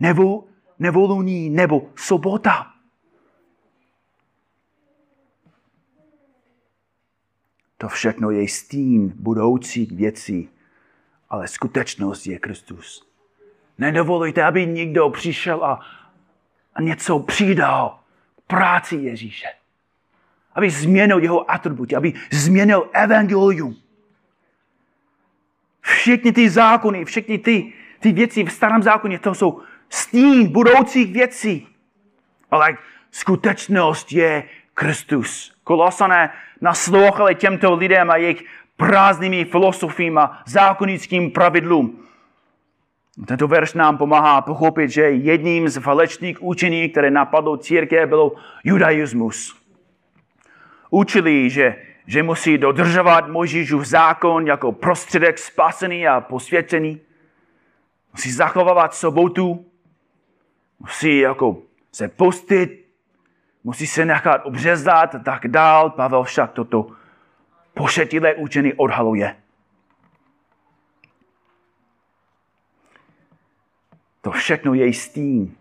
nebo 0.00 0.44
nevoluní, 0.78 1.50
nebo 1.50 1.90
sobota. 1.96 2.66
To 7.78 7.88
všechno 7.88 8.30
je 8.30 8.48
stín 8.48 9.12
budoucích 9.16 9.92
věcí, 9.92 10.48
ale 11.30 11.48
skutečnost 11.48 12.26
je 12.26 12.38
Kristus. 12.38 13.08
Nedovolujte, 13.78 14.44
aby 14.44 14.66
někdo 14.66 15.10
přišel 15.10 15.64
a, 15.64 15.80
a 16.74 16.82
něco 16.82 17.18
přidal 17.18 17.98
práci 18.46 18.96
Ježíše. 18.96 19.46
Aby 20.54 20.70
změnil 20.70 21.18
jeho 21.18 21.50
atributy, 21.50 21.96
aby 21.96 22.12
změnil 22.30 22.90
evangelium. 22.92 23.76
Všechny 25.80 26.32
ty 26.32 26.50
zákony, 26.50 27.04
všechny 27.04 27.38
ty, 27.38 27.72
ty 28.00 28.12
věci 28.12 28.44
v 28.44 28.52
starém 28.52 28.82
zákoně, 28.82 29.18
to 29.18 29.34
jsou 29.34 29.62
stín 29.88 30.52
budoucích 30.52 31.12
věcí. 31.12 31.68
Ale 32.50 32.76
skutečnost 33.10 34.12
je 34.12 34.48
Kristus. 34.74 35.54
Kolosané 35.64 36.32
naslouchali 36.60 37.34
těmto 37.34 37.74
lidem 37.74 38.10
a 38.10 38.16
jejich 38.16 38.44
prázdnými 38.78 39.44
filosofím 39.44 40.18
a 40.18 40.42
zákonickým 40.46 41.30
pravidlům. 41.30 42.04
Tento 43.26 43.48
verš 43.48 43.74
nám 43.74 43.98
pomáhá 43.98 44.40
pochopit, 44.40 44.90
že 44.90 45.02
jedním 45.02 45.68
z 45.68 45.80
falečných 45.80 46.42
učení, 46.42 46.88
které 46.88 47.10
napadlo 47.10 47.56
církev, 47.56 48.08
byl 48.08 48.32
judaismus. 48.64 49.56
Učili, 50.90 51.50
že, 51.50 51.76
že 52.06 52.22
musí 52.22 52.58
dodržovat 52.58 53.28
Mojžíšův 53.28 53.84
zákon 53.84 54.46
jako 54.46 54.72
prostředek 54.72 55.38
spasený 55.38 56.08
a 56.08 56.20
posvěcený. 56.20 57.00
Musí 58.12 58.32
zachovávat 58.32 58.94
sobotu, 58.94 59.66
musí 60.80 61.18
jako 61.18 61.62
se 61.92 62.08
postit, 62.08 62.86
musí 63.64 63.86
se 63.86 64.04
nechat 64.04 64.40
obřezat 64.44 65.14
a 65.14 65.18
tak 65.18 65.48
dál. 65.48 65.90
Pavel 65.90 66.22
však 66.22 66.52
toto 66.52 66.97
pošetilé 67.78 68.34
učení 68.34 68.74
odhaluje. 68.74 69.36
To 74.20 74.30
všechno 74.30 74.74
je 74.74 74.92
stín 74.92 75.56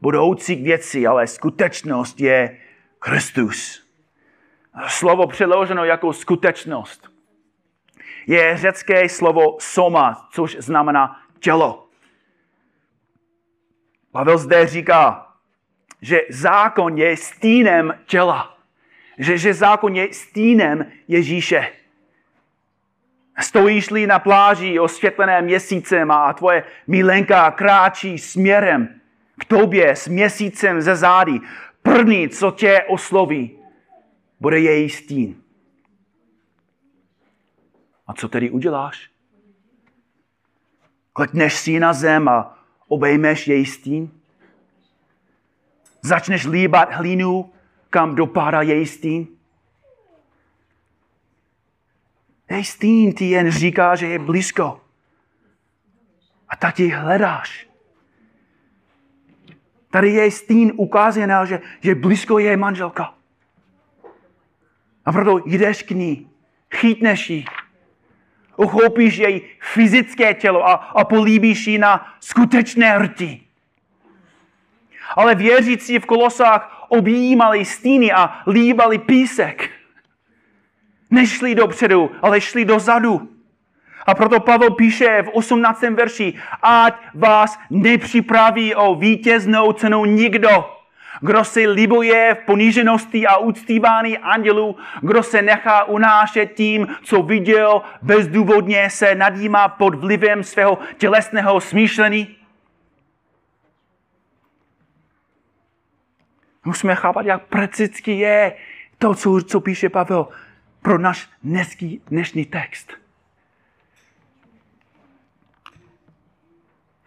budoucích 0.00 0.62
věcí, 0.62 1.06
ale 1.06 1.26
skutečnost 1.26 2.20
je 2.20 2.60
Kristus. 2.98 3.88
Slovo 4.88 5.26
přeloženo 5.26 5.84
jako 5.84 6.12
skutečnost 6.12 7.10
je 8.26 8.56
řecké 8.56 9.08
slovo 9.08 9.56
soma, 9.60 10.28
což 10.32 10.56
znamená 10.60 11.22
tělo. 11.40 11.88
Pavel 14.12 14.38
zde 14.38 14.66
říká, 14.66 15.32
že 16.02 16.20
zákon 16.30 16.98
je 16.98 17.16
stínem 17.16 18.00
těla. 18.06 18.57
Že, 19.18 19.38
že 19.38 19.54
zákon 19.54 19.96
je 19.96 20.12
stínem 20.12 20.86
Ježíše. 21.08 21.72
Stojíš-li 23.40 24.06
na 24.06 24.18
pláži 24.18 24.78
osvětlené 24.78 25.42
měsícem 25.42 26.10
a 26.10 26.32
tvoje 26.32 26.64
milenka 26.86 27.50
kráčí 27.50 28.18
směrem 28.18 29.00
k 29.40 29.44
tobě 29.44 29.96
s 29.96 30.08
měsícem 30.08 30.82
ze 30.82 30.96
zády, 30.96 31.40
první, 31.82 32.28
co 32.28 32.50
tě 32.50 32.82
osloví, 32.88 33.58
bude 34.40 34.60
její 34.60 34.90
stín. 34.90 35.42
A 38.06 38.14
co 38.14 38.28
tedy 38.28 38.50
uděláš? 38.50 39.10
Klekneš 41.12 41.54
si 41.54 41.80
na 41.80 41.92
zem 41.92 42.28
a 42.28 42.58
obejmeš 42.88 43.48
její 43.48 43.66
stín? 43.66 44.10
Začneš 46.02 46.46
líbat 46.46 46.92
hlínu, 46.92 47.52
kam 47.90 48.14
dopadá 48.14 48.62
její 48.62 48.86
stín? 48.86 49.28
Její 52.50 52.64
stín 52.64 53.12
ti 53.12 53.30
jen 53.30 53.50
říká, 53.50 53.94
že 53.94 54.06
je 54.06 54.18
blízko. 54.18 54.80
A 56.48 56.56
tak 56.56 56.78
ji 56.78 56.88
hledáš. 56.88 57.68
Tady 59.90 60.10
je 60.10 60.30
stín 60.30 60.72
ukázán, 60.76 61.46
že, 61.46 61.60
že 61.80 61.94
blízko 61.94 62.38
je 62.38 62.56
manželka. 62.56 63.14
A 65.04 65.12
proto 65.12 65.40
jdeš 65.46 65.82
k 65.82 65.90
ní, 65.90 66.30
chytneš 66.74 67.30
ji, 67.30 67.44
uchopíš 68.56 69.16
její 69.16 69.42
fyzické 69.60 70.34
tělo 70.34 70.66
a, 70.66 70.72
a 70.72 71.04
políbíš 71.04 71.66
ji 71.66 71.78
na 71.78 72.16
skutečné 72.20 72.98
rti. 72.98 73.40
Ale 75.16 75.34
věřící 75.34 75.98
v 75.98 76.06
Kolosách 76.06 76.77
objímali 76.88 77.64
stíny 77.64 78.12
a 78.12 78.42
líbali 78.46 78.98
písek. 78.98 79.70
Nešli 81.10 81.54
dopředu, 81.54 82.10
ale 82.22 82.40
šli 82.40 82.64
dozadu. 82.64 83.28
A 84.06 84.14
proto 84.14 84.40
Pavel 84.40 84.70
píše 84.70 85.22
v 85.22 85.28
18. 85.28 85.82
verši, 85.82 86.34
ať 86.62 86.94
vás 87.14 87.58
nepřipraví 87.70 88.74
o 88.74 88.94
vítěznou 88.94 89.72
cenu 89.72 90.04
nikdo, 90.04 90.78
kdo 91.20 91.44
si 91.44 91.66
libuje 91.66 92.34
v 92.34 92.46
poníženosti 92.46 93.26
a 93.26 93.36
uctívání 93.36 94.18
andělů, 94.18 94.76
kdo 95.00 95.22
se 95.22 95.42
nechá 95.42 95.84
unášet 95.84 96.46
tím, 96.54 96.88
co 97.02 97.22
viděl, 97.22 97.82
bezdůvodně 98.02 98.90
se 98.90 99.14
nadýmá 99.14 99.68
pod 99.68 99.94
vlivem 99.94 100.44
svého 100.44 100.78
tělesného 100.96 101.60
smýšlení. 101.60 102.37
Musíme 106.68 106.94
chápat, 106.94 107.26
jak 107.26 107.46
prakticky 107.46 108.12
je 108.12 108.56
to, 108.98 109.14
co, 109.14 109.40
co 109.42 109.60
píše 109.60 109.88
Pavel 109.88 110.28
pro 110.82 110.98
náš 110.98 111.28
dneský, 111.42 112.02
dnešní 112.06 112.44
text. 112.44 112.92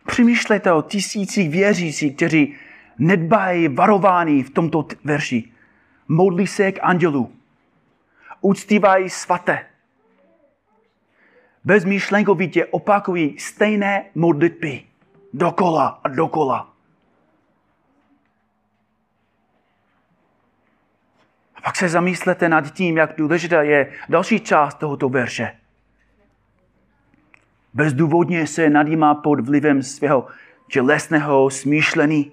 Přemýšlejte 0.08 0.72
o 0.72 0.82
tisících 0.82 1.50
věřících, 1.50 2.16
kteří 2.16 2.56
nedbají 2.98 3.68
varování 3.68 4.44
v 4.44 4.50
tomto 4.50 4.88
verši. 5.04 5.52
Modlí 6.08 6.48
se 6.48 6.72
k 6.72 6.80
andělu. 6.82 7.34
Uctívají 8.42 9.10
svaté. 9.10 9.66
Bezmýšlenkovitě 11.64 12.66
opakují 12.66 13.40
stejné 13.40 14.06
modlitby. 14.16 14.84
Dokola 15.34 16.02
a 16.04 16.08
dokola. 16.08 16.71
Pak 21.64 21.76
se 21.76 21.90
zamyslete 21.90 22.50
nad 22.50 22.74
tím, 22.74 22.98
jak 22.98 23.18
důležitá 23.18 23.62
je 23.62 23.92
další 24.10 24.40
část 24.40 24.74
tohoto 24.76 25.10
verše. 25.10 25.52
Bezdůvodně 27.74 28.48
se 28.48 28.70
nadýmá 28.70 29.16
pod 29.16 29.40
vlivem 29.40 29.84
svého 29.84 30.28
tělesného 30.68 31.50
smýšlení. 31.50 32.32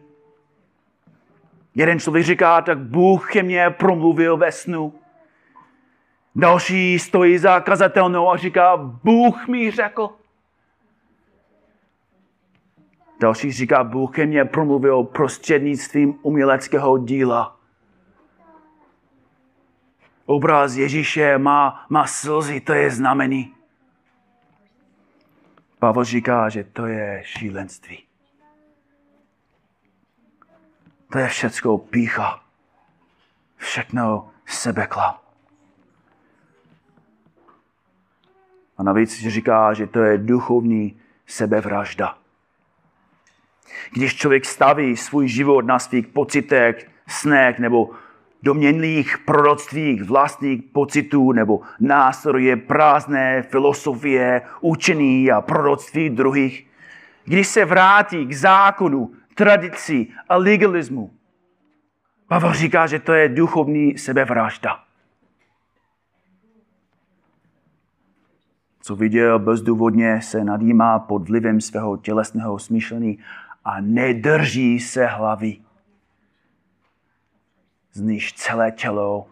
Jeden 1.74 2.00
člověk 2.00 2.24
říká, 2.24 2.62
tak 2.62 2.78
Bůh 2.78 3.32
ke 3.32 3.42
mně 3.42 3.70
promluvil 3.70 4.36
ve 4.36 4.52
snu. 4.52 4.94
Další 6.34 6.98
stojí 6.98 7.38
za 7.38 7.60
kazatelnou 7.60 8.30
a 8.30 8.36
říká, 8.36 8.76
Bůh 8.76 9.48
mi 9.48 9.70
řekl. 9.70 10.10
Další 13.20 13.52
říká, 13.52 13.84
Bůh 13.84 14.14
ke 14.14 14.26
mně 14.26 14.44
promluvil 14.44 15.02
prostřednictvím 15.02 16.18
uměleckého 16.22 16.98
díla. 16.98 17.57
Obraz 20.28 20.74
Ježíše 20.74 21.38
má, 21.38 21.86
má 21.88 22.06
slzy, 22.06 22.60
to 22.60 22.72
je 22.72 22.90
znamení. 22.90 23.54
Pavel 25.78 26.04
říká, 26.04 26.48
že 26.48 26.64
to 26.64 26.86
je 26.86 27.22
šílenství. 27.24 28.04
To 31.12 31.18
je 31.18 31.28
všecko 31.28 31.78
pícha. 31.78 32.42
Všechno 33.56 34.30
sebekla. 34.46 35.22
A 38.78 38.82
navíc 38.82 39.26
říká, 39.28 39.74
že 39.74 39.86
to 39.86 40.02
je 40.02 40.18
duchovní 40.18 41.00
sebevražda. 41.26 42.18
Když 43.92 44.16
člověk 44.16 44.44
staví 44.44 44.96
svůj 44.96 45.28
život 45.28 45.62
na 45.64 45.78
svých 45.78 46.06
pocitech, 46.06 46.90
snech 47.06 47.58
nebo 47.58 47.90
doměnlých 48.42 49.18
proroctvích 49.18 50.04
vlastních 50.04 50.62
pocitů 50.62 51.32
nebo 51.32 51.60
nástroje 51.80 52.56
prázdné 52.56 53.42
filosofie, 53.42 54.42
učení 54.60 55.30
a 55.30 55.40
proroctví 55.40 56.10
druhých, 56.10 56.66
když 57.24 57.48
se 57.48 57.64
vrátí 57.64 58.26
k 58.26 58.36
zákonu, 58.36 59.12
tradici 59.34 60.06
a 60.28 60.36
legalismu. 60.36 61.10
Pavel 62.28 62.54
říká, 62.54 62.86
že 62.86 62.98
to 62.98 63.12
je 63.12 63.28
duchovní 63.28 63.98
sebevražda. 63.98 64.78
Co 68.82 68.96
viděl 68.96 69.38
bezdůvodně, 69.38 70.22
se 70.22 70.44
nadýmá 70.44 70.98
pod 70.98 71.28
vlivem 71.28 71.60
svého 71.60 71.96
tělesného 71.96 72.58
smýšlení 72.58 73.18
a 73.64 73.80
nedrží 73.80 74.80
se 74.80 75.06
hlavy. 75.06 75.56
Z 77.98 78.00
níž 78.00 78.32
celé 78.32 78.72
tělo 78.72 79.26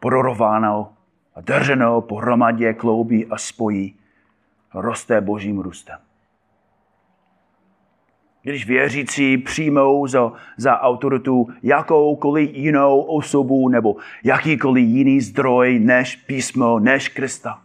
prorováno 0.00 0.92
a 1.34 1.40
drženo 1.40 2.00
pohromadě 2.00 2.74
kloubí 2.74 3.26
a 3.26 3.38
spojí, 3.38 3.96
roste 4.74 5.20
božím 5.20 5.58
růstem. 5.58 5.98
Když 8.42 8.66
věřící 8.66 9.38
přijmou 9.38 10.06
za, 10.06 10.32
za 10.56 10.80
autoritu 10.80 11.48
jakoukoliv 11.62 12.50
jinou 12.54 13.00
osobu 13.00 13.68
nebo 13.68 13.96
jakýkoliv 14.24 14.88
jiný 14.88 15.20
zdroj 15.20 15.78
než 15.78 16.16
písmo, 16.16 16.78
než 16.78 17.08
Krista. 17.08 17.62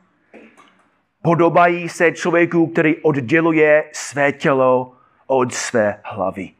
Podobají 1.22 1.90
se 1.90 2.12
člověku, 2.12 2.68
který 2.68 2.96
odděluje 2.96 3.84
své 3.92 4.32
tělo 4.32 4.94
od 5.28 5.54
své 5.54 6.00
hlavy. 6.04 6.52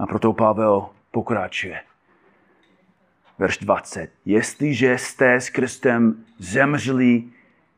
A 0.00 0.06
proto 0.06 0.32
Pavel 0.32 0.88
pokračuje. 1.10 1.80
Verš 3.38 3.58
20. 3.58 4.12
Jestliže 4.24 4.98
jste 4.98 5.34
s 5.34 5.50
Kristem 5.50 6.24
zemřeli 6.38 7.24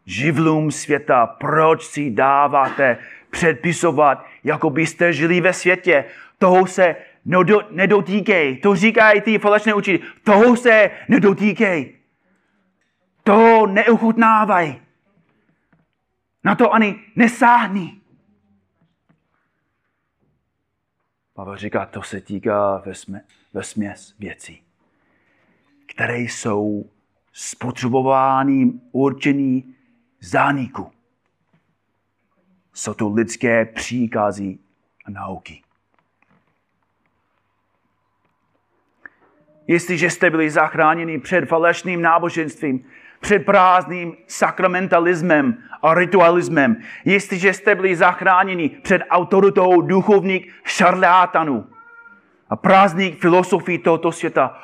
živlům 0.07 0.71
světa, 0.71 1.27
proč 1.27 1.85
si 1.85 2.11
dáváte 2.11 2.99
předpisovat, 3.31 4.27
jako 4.45 4.71
byste 4.71 5.13
žili 5.13 5.41
ve 5.41 5.53
světě. 5.53 6.05
Toho 6.39 6.67
se 6.67 6.97
nedotýkej. 7.71 8.57
To 8.57 8.77
říkají 8.77 9.21
ty 9.21 9.39
falešné 9.39 9.75
učitele. 9.75 10.13
Toho 10.25 10.57
se 10.57 10.91
nedotýkej. 11.09 11.95
To 13.25 13.67
neuchutnávaj. 13.67 14.77
Na 16.45 16.55
to 16.55 16.75
ani 16.75 17.01
nesáhni. 17.17 18.02
Pavel 21.35 21.57
říká, 21.57 21.87
to 21.87 22.03
se 22.03 22.21
týká 22.21 22.83
ve, 23.53 23.63
směs 23.63 24.15
věcí, 24.19 24.63
které 25.87 26.19
jsou 26.19 26.91
spotřebovány, 27.33 28.73
určený 28.93 29.75
zániku. 30.21 30.93
Jsou 32.73 32.95
to 32.95 33.09
lidské 33.09 33.65
příkazy 33.65 34.59
a 35.05 35.11
nauky. 35.11 35.63
Jestliže 39.67 40.11
jste 40.11 40.31
byli 40.31 40.51
zachráněni 40.51 41.21
před 41.21 41.47
falešným 41.47 42.03
náboženstvím, 42.03 42.85
před 43.23 43.47
prázdným 43.47 44.17
sakramentalismem 44.27 45.63
a 45.83 45.95
ritualismem, 45.95 46.77
jestliže 47.05 47.53
jste 47.53 47.75
byli 47.75 47.97
zachráněni 47.97 48.69
před 48.69 49.03
autoritou 49.11 49.81
duchovních 49.81 50.55
šarlátanů 50.65 51.67
a 52.49 52.57
prázdných 52.57 53.21
filosofií 53.21 53.79
tohoto 53.79 54.13
světa, 54.13 54.59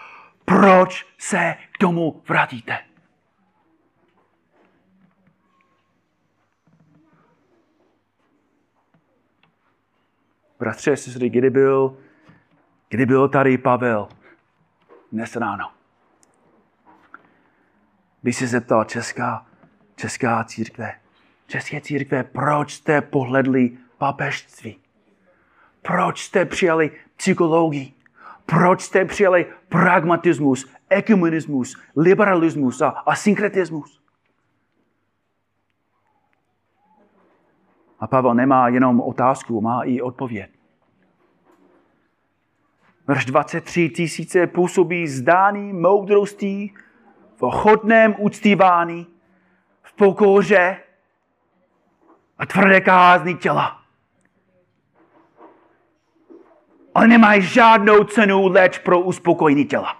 proč 0.44 1.06
se 1.18 1.54
k 1.72 1.78
tomu 1.78 2.22
vrátíte? 2.28 2.78
Bratře, 10.58 10.96
sestry, 10.96 11.30
kdy 11.30 11.50
byl, 11.50 11.96
kdy 12.88 13.06
byl 13.06 13.28
tady 13.28 13.58
Pavel 13.58 14.08
dnes 15.12 15.36
ráno? 15.36 15.77
By 18.22 18.32
se 18.32 18.46
zeptal 18.46 18.84
česká, 18.84 19.46
česká 19.96 20.44
církve, 20.44 20.94
české 21.46 21.80
církve, 21.80 22.24
proč 22.24 22.74
jste 22.74 23.00
pohledli 23.00 23.78
papežství? 23.98 24.78
Proč 25.82 26.24
jste 26.24 26.44
přijali 26.44 26.90
psychologii? 27.16 27.94
Proč 28.46 28.82
jste 28.82 29.04
přijali 29.04 29.46
pragmatismus, 29.68 30.70
ekumenismus, 30.88 31.76
liberalismus 31.96 32.80
a, 32.80 32.88
a 32.88 33.14
synkretismus? 33.14 34.00
A 38.00 38.06
Pavel 38.06 38.34
nemá 38.34 38.68
jenom 38.68 39.00
otázku, 39.00 39.60
má 39.60 39.82
i 39.82 40.00
odpověď. 40.00 40.50
Verš 43.06 43.24
23 43.24 43.88
tisíce 43.88 44.46
působí 44.46 45.08
zdání 45.08 45.72
moudrostí, 45.72 46.74
v 47.38 47.42
ochotném 47.42 48.14
uctívání, 48.18 49.06
v 49.82 49.92
pokoře 49.92 50.76
a 52.38 52.46
tvrdé 52.46 52.80
kázni 52.80 53.34
těla. 53.34 53.80
Ale 56.94 57.08
nemají 57.08 57.42
žádnou 57.42 58.04
cenu 58.04 58.48
leč 58.48 58.78
pro 58.78 59.00
uspokojení 59.00 59.64
těla. 59.64 59.96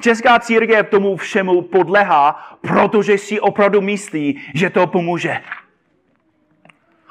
Česká 0.00 0.38
církev 0.38 0.88
tomu 0.88 1.16
všemu 1.16 1.62
podlehá, 1.62 2.58
protože 2.60 3.18
si 3.18 3.40
opravdu 3.40 3.80
myslí, 3.80 4.50
že 4.54 4.70
to 4.70 4.86
pomůže. 4.86 5.42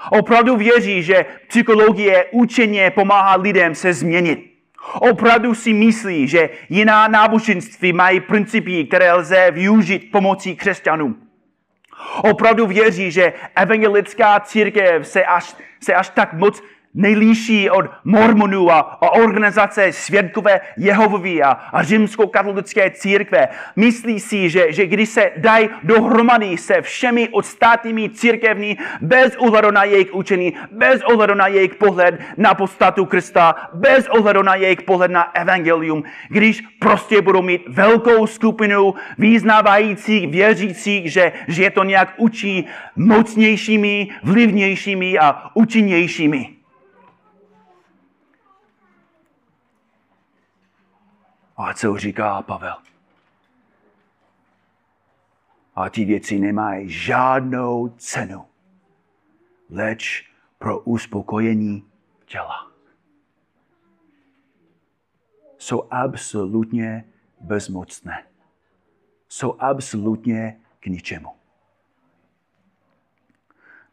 Opravdu 0.09 0.55
věří, 0.55 1.03
že 1.03 1.25
psychologie 1.47 2.25
učeně 2.31 2.91
pomáhá 2.91 3.35
lidem 3.35 3.75
se 3.75 3.93
změnit. 3.93 4.54
Opravdu 4.93 5.55
si 5.55 5.73
myslí, 5.73 6.27
že 6.27 6.49
jiná 6.69 7.07
náboženství 7.07 7.93
mají 7.93 8.19
principy, 8.19 8.85
které 8.85 9.13
lze 9.13 9.51
využít 9.51 10.11
pomocí 10.11 10.55
křesťanů. 10.55 11.15
Opravdu 12.23 12.67
věří, 12.67 13.11
že 13.11 13.33
evangelická 13.55 14.39
církev 14.39 15.07
se 15.07 15.25
až, 15.25 15.55
se 15.79 15.93
až 15.93 16.09
tak 16.09 16.33
moc 16.33 16.63
nejlíší 16.95 17.69
od 17.69 17.85
mormonů 18.03 18.71
a, 18.71 18.79
a 18.79 19.09
organizace 19.11 19.91
svědkové 19.91 20.61
Jehovoví 20.77 21.43
a, 21.43 21.51
a 21.51 21.83
římsko-katolické 21.83 22.91
církve. 22.91 23.47
Myslí 23.75 24.19
si, 24.19 24.49
že, 24.49 24.71
že 24.71 24.85
když 24.85 25.09
se 25.09 25.31
dají 25.37 25.69
dohromady 25.83 26.57
se 26.57 26.81
všemi 26.81 27.29
odstátními 27.29 28.09
církevní, 28.09 28.77
bez 29.01 29.35
ohledu 29.35 29.71
na 29.71 29.83
jejich 29.83 30.13
učení, 30.13 30.53
bez 30.71 31.01
ohledu 31.01 31.33
na 31.33 31.47
jejich 31.47 31.75
pohled 31.75 32.19
na 32.37 32.53
podstatu 32.53 33.05
Krista, 33.05 33.55
bez 33.73 34.07
ohledu 34.07 34.43
na 34.43 34.55
jejich 34.55 34.81
pohled 34.81 35.11
na 35.11 35.35
evangelium, 35.35 36.03
když 36.29 36.61
prostě 36.79 37.21
budou 37.21 37.41
mít 37.41 37.61
velkou 37.67 38.27
skupinu 38.27 38.93
význávajících, 39.17 40.27
věřících, 40.27 41.11
že, 41.11 41.31
že 41.47 41.63
je 41.63 41.71
to 41.71 41.83
nějak 41.83 42.13
učí 42.17 42.67
mocnějšími, 42.95 44.07
vlivnějšími 44.23 45.17
a 45.17 45.51
účinnějšími. 45.53 46.54
A 51.57 51.73
co 51.73 51.97
říká 51.97 52.41
Pavel? 52.41 52.77
A 55.75 55.89
ty 55.89 56.05
věci 56.05 56.39
nemají 56.39 56.89
žádnou 56.89 57.89
cenu, 57.89 58.45
leč 59.69 60.29
pro 60.57 60.79
uspokojení 60.79 61.91
těla. 62.25 62.71
Jsou 65.57 65.87
absolutně 65.91 67.05
bezmocné. 67.39 68.27
Jsou 69.29 69.55
absolutně 69.59 70.59
k 70.79 70.85
ničemu. 70.85 71.29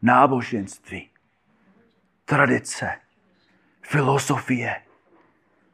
Náboženství, 0.01 1.09
tradice, 2.25 2.99
filosofie, 3.81 4.83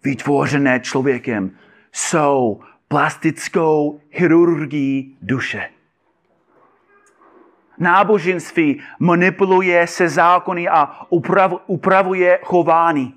vytvořené 0.03 0.79
člověkem, 0.79 1.57
jsou 1.91 2.61
plastickou 2.87 4.01
chirurgií 4.11 5.17
duše. 5.21 5.69
Náboženství 7.77 8.81
manipuluje 8.99 9.87
se 9.87 10.09
zákony 10.09 10.69
a 10.69 11.05
uprav, 11.09 11.53
upravuje 11.67 12.39
chování, 12.43 13.13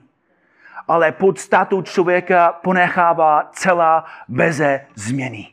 ale 0.89 1.13
podstatu 1.13 1.83
člověka 1.83 2.53
ponechává 2.53 3.51
celá 3.53 4.05
beze 4.29 4.87
změny. 4.95 5.49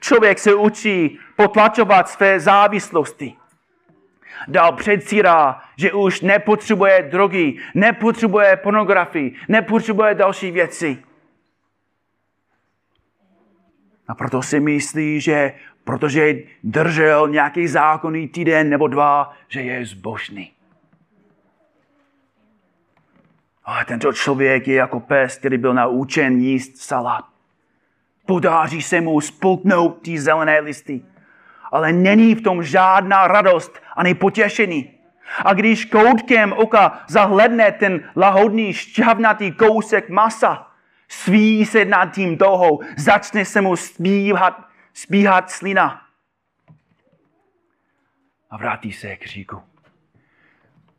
Člověk 0.00 0.38
se 0.38 0.54
učí 0.54 1.18
potlačovat 1.36 2.08
své 2.08 2.40
závislosti 2.40 3.36
dál 4.48 4.72
předsírá, 4.72 5.62
že 5.76 5.92
už 5.92 6.20
nepotřebuje 6.20 7.08
drogy, 7.10 7.58
nepotřebuje 7.74 8.56
pornografii, 8.56 9.34
nepotřebuje 9.48 10.14
další 10.14 10.50
věci. 10.50 10.98
A 14.08 14.14
proto 14.14 14.42
si 14.42 14.60
myslí, 14.60 15.20
že 15.20 15.52
protože 15.84 16.34
držel 16.64 17.28
nějaký 17.28 17.68
zákonný 17.68 18.28
týden 18.28 18.70
nebo 18.70 18.88
dva, 18.88 19.32
že 19.48 19.60
je 19.60 19.86
zbožný. 19.86 20.52
Ale 23.64 23.84
tento 23.84 24.12
člověk 24.12 24.68
je 24.68 24.74
jako 24.74 25.00
pes, 25.00 25.38
který 25.38 25.58
byl 25.58 25.74
naučen 25.74 26.40
jíst 26.40 26.76
salát. 26.76 27.24
Podáří 28.26 28.82
se 28.82 29.00
mu 29.00 29.20
spolknout 29.20 30.02
ty 30.02 30.20
zelené 30.20 30.60
listy. 30.60 31.02
Ale 31.72 31.92
není 31.92 32.34
v 32.34 32.42
tom 32.42 32.62
žádná 32.62 33.28
radost 33.28 33.80
ani 34.00 34.14
potěšení. 34.14 34.98
A 35.44 35.54
když 35.54 35.84
koutkem 35.84 36.52
oka 36.52 37.04
zahledne 37.08 37.72
ten 37.72 38.10
lahodný 38.16 38.72
šťavnatý 38.72 39.52
kousek 39.52 40.08
masa, 40.08 40.72
sví 41.08 41.66
se 41.66 41.84
nad 41.84 42.06
tím 42.14 42.38
touhou, 42.38 42.80
začne 42.96 43.44
se 43.44 43.60
mu 43.60 43.76
spíhat, 43.76 44.68
spíhat 44.94 45.50
slina. 45.50 46.06
A 48.50 48.56
vrátí 48.56 48.92
se 48.92 49.16
k 49.16 49.26
říku, 49.26 49.62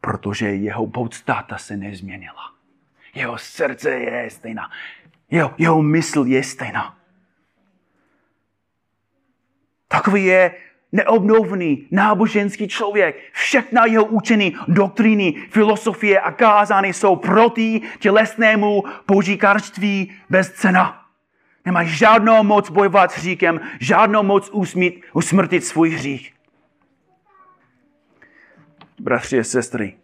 protože 0.02 0.50
jeho 0.50 0.88
podstata 0.88 1.58
se 1.58 1.78
nezměnila. 1.78 2.54
Jeho 3.14 3.38
srdce 3.38 3.90
je 3.90 4.30
stejná. 4.30 4.72
Jeho, 5.30 5.54
jeho 5.58 5.82
mysl 5.82 6.24
je 6.28 6.44
stejná. 6.44 6.98
Takový 9.88 10.26
je 10.26 10.56
neobnovený 10.92 11.88
náboženský 11.92 12.68
člověk. 12.68 13.20
Všechna 13.34 13.86
jeho 13.86 14.06
učení, 14.06 14.56
doktríny, 14.68 15.34
filosofie 15.50 16.20
a 16.20 16.32
kázání 16.32 16.94
jsou 16.94 17.16
proti 17.16 17.82
tělesnému 18.00 18.84
požíkarství 19.06 20.12
bez 20.30 20.52
cena. 20.52 21.06
Nemají 21.66 21.90
žádnou 21.90 22.44
moc 22.44 22.70
bojovat 22.70 23.12
s 23.12 23.16
hříkem, 23.18 23.60
žádnou 23.80 24.24
moc 24.24 24.50
usmít, 24.50 25.04
usmrtit 25.14 25.66
svůj 25.66 25.90
hřích. 25.90 26.34
Bratři 29.00 29.40
a 29.40 29.44
sestry, 29.44 29.98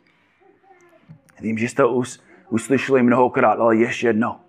vím, 1.40 1.58
že 1.58 1.70
jste 1.70 1.86
us, 1.86 2.24
uslyšeli 2.50 3.04
mnohokrát, 3.04 3.60
ale 3.60 3.76
ještě 3.76 4.08
jedno. 4.08 4.40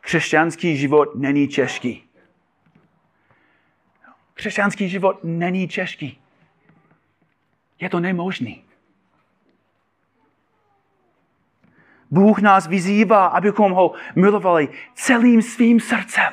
Křesťanský 0.00 0.76
život 0.76 1.14
není 1.14 1.48
těžký. 1.48 2.11
Křesťanský 4.34 4.88
život 4.88 5.24
není 5.24 5.68
těžký. 5.68 6.20
Je 7.80 7.88
to 7.90 8.00
nemožný. 8.00 8.64
Bůh 12.10 12.38
nás 12.38 12.66
vyzývá, 12.66 13.26
abychom 13.26 13.72
ho 13.72 13.92
milovali 14.16 14.68
celým 14.94 15.42
svým 15.42 15.80
srdcem. 15.80 16.32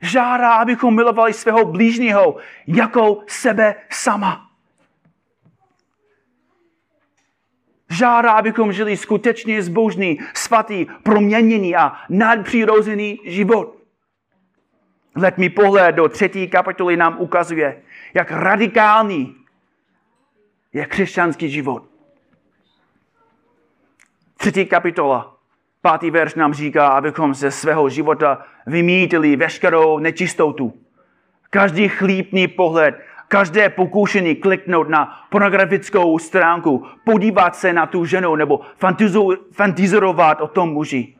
Žádá, 0.00 0.54
abychom 0.54 0.94
milovali 0.94 1.32
svého 1.32 1.64
blížního 1.64 2.36
jako 2.66 3.22
sebe 3.26 3.74
sama. 3.90 4.50
Žádá, 7.90 8.32
abychom 8.32 8.72
žili 8.72 8.96
skutečně 8.96 9.62
zbožný, 9.62 10.18
svatý, 10.34 10.86
proměněný 11.02 11.76
a 11.76 11.92
nadpřirozený 12.08 13.18
život. 13.24 13.83
Letmý 15.16 15.48
pohled 15.48 15.94
do 15.94 16.08
třetí 16.08 16.48
kapitoly 16.48 16.96
nám 16.96 17.16
ukazuje, 17.18 17.82
jak 18.14 18.30
radikální 18.30 19.36
je 20.72 20.86
křesťanský 20.86 21.50
život. 21.50 21.84
Třetí 24.36 24.66
kapitola, 24.66 25.36
pátý 25.82 26.10
verš 26.10 26.34
nám 26.34 26.54
říká, 26.54 26.88
abychom 26.88 27.34
ze 27.34 27.50
svého 27.50 27.88
života 27.88 28.46
vymítili 28.66 29.36
veškerou 29.36 29.98
nečistotu. 29.98 30.74
Každý 31.50 31.88
chlípný 31.88 32.48
pohled, 32.48 33.00
každé 33.28 33.68
pokušení 33.68 34.36
kliknout 34.36 34.88
na 34.88 35.26
pornografickou 35.30 36.18
stránku, 36.18 36.86
podívat 37.04 37.56
se 37.56 37.72
na 37.72 37.86
tu 37.86 38.04
ženu 38.04 38.36
nebo 38.36 38.60
fantizorovat 39.52 40.40
o 40.40 40.48
tom 40.48 40.72
muži. 40.72 41.16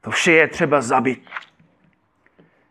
To 0.00 0.10
vše 0.10 0.32
je 0.32 0.48
třeba 0.48 0.80
zabít. 0.80 1.22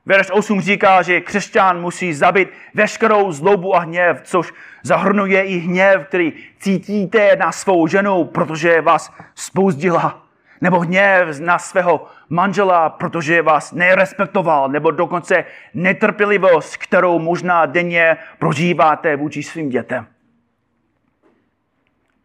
Verš 0.06 0.32
8 0.32 0.62
říká, 0.62 1.02
že 1.02 1.22
křesťan 1.22 1.82
musí 1.82 2.14
zabít 2.14 2.50
veškerou 2.74 3.32
zlobu 3.32 3.76
a 3.76 3.80
hněv, 3.80 4.22
což 4.24 4.54
zahrnuje 4.84 5.44
i 5.44 5.58
hněv, 5.58 6.08
který 6.08 6.34
cítíte 6.60 7.36
na 7.36 7.52
svou 7.52 7.88
ženu, 7.88 8.26
protože 8.26 8.82
vás 8.82 9.14
spouzdila. 9.36 10.26
Nebo 10.62 10.80
hněv 10.80 11.40
na 11.40 11.60
svého 11.60 12.08
manžela, 12.30 12.90
protože 12.90 13.42
vás 13.42 13.72
nerespektoval, 13.72 14.70
nebo 14.70 14.92
dokonce 14.92 15.46
netrpělivost, 15.74 16.78
kterou 16.78 17.20
možná 17.20 17.66
denně 17.66 18.18
prožíváte 18.40 19.16
vůči 19.16 19.44
svým 19.44 19.70
dětem. 19.70 20.08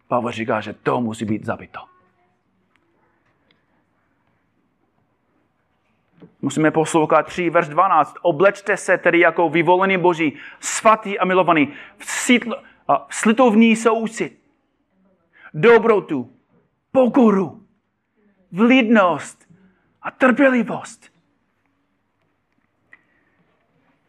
Pavel 0.08 0.32
říká, 0.32 0.60
že 0.60 0.72
to 0.72 1.00
musí 1.00 1.24
být 1.24 1.44
zabito. 1.44 1.93
Musíme 6.44 6.70
poslouchat 6.70 7.22
3, 7.22 7.50
verš 7.50 7.68
12. 7.68 8.14
Oblečte 8.22 8.76
se 8.76 8.98
tedy 8.98 9.20
jako 9.20 9.48
vyvolený 9.48 9.98
boží, 9.98 10.38
svatý 10.61 11.18
a 11.18 11.24
milovaný, 11.24 11.72
v 11.96 12.04
sítl, 12.04 12.62
a 12.88 13.07
slitovní 13.11 13.76
soucit, 13.76 14.40
dobrotu, 15.54 16.33
pokoru, 16.92 17.66
vlídnost 18.52 19.48
a 20.02 20.11
trpělivost. 20.11 21.12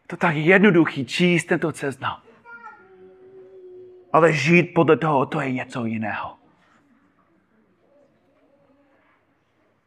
To 0.06 0.16
tak 0.16 0.36
jednoduchý 0.36 1.06
číst 1.06 1.44
tento 1.44 1.72
seznam. 1.72 2.20
Ale 4.12 4.32
žít 4.32 4.74
podle 4.74 4.96
toho, 4.96 5.26
to 5.26 5.40
je 5.40 5.52
něco 5.52 5.84
jiného. 5.84 6.36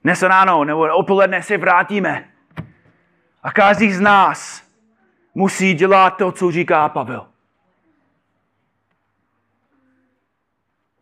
Dnes 0.03 0.21
ráno 0.21 0.63
nebo 0.63 0.97
odpoledne 0.97 1.43
se 1.43 1.57
vrátíme 1.57 2.29
a 3.43 3.51
každý 3.51 3.91
z 3.91 3.99
nás 3.99 4.63
musí 5.35 5.73
dělat 5.73 6.09
to, 6.09 6.31
co 6.31 6.51
říká 6.51 6.89
Pavel. 6.89 7.27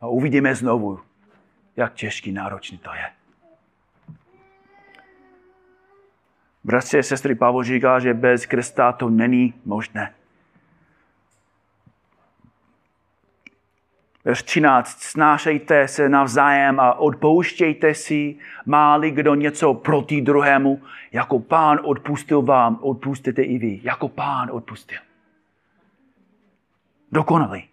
A 0.02 0.08
uvidíme 0.08 0.56
znovu, 0.56 1.00
jak 1.76 1.94
těžký, 1.94 2.32
náročný 2.32 2.78
to 2.78 2.94
je. 2.94 3.12
Bratři 6.64 7.00
a 7.00 7.04
sestry, 7.04 7.36
Pavel 7.36 7.64
říká, 7.64 8.00
že 8.00 8.14
bez 8.14 8.46
Krista 8.46 8.92
to 8.92 9.10
není 9.10 9.54
možné. 9.66 10.14
Verš 14.28 14.44
13. 14.44 15.02
Snášejte 15.02 15.88
se 15.88 16.10
navzájem 16.10 16.80
a 16.80 16.94
odpouštějte 16.94 17.94
si, 17.94 18.36
máli 18.66 19.12
kdo 19.12 19.36
něco 19.36 19.74
proti 19.74 20.22
druhému. 20.22 20.82
Jako 21.12 21.40
pán 21.40 21.80
odpustil 21.84 22.42
vám, 22.42 22.80
odpustíte 22.82 23.42
i 23.42 23.58
vy. 23.58 23.80
Jako 23.84 24.10
pán 24.10 24.50
odpustil. 24.52 24.98
Dokonalý. 27.12 27.64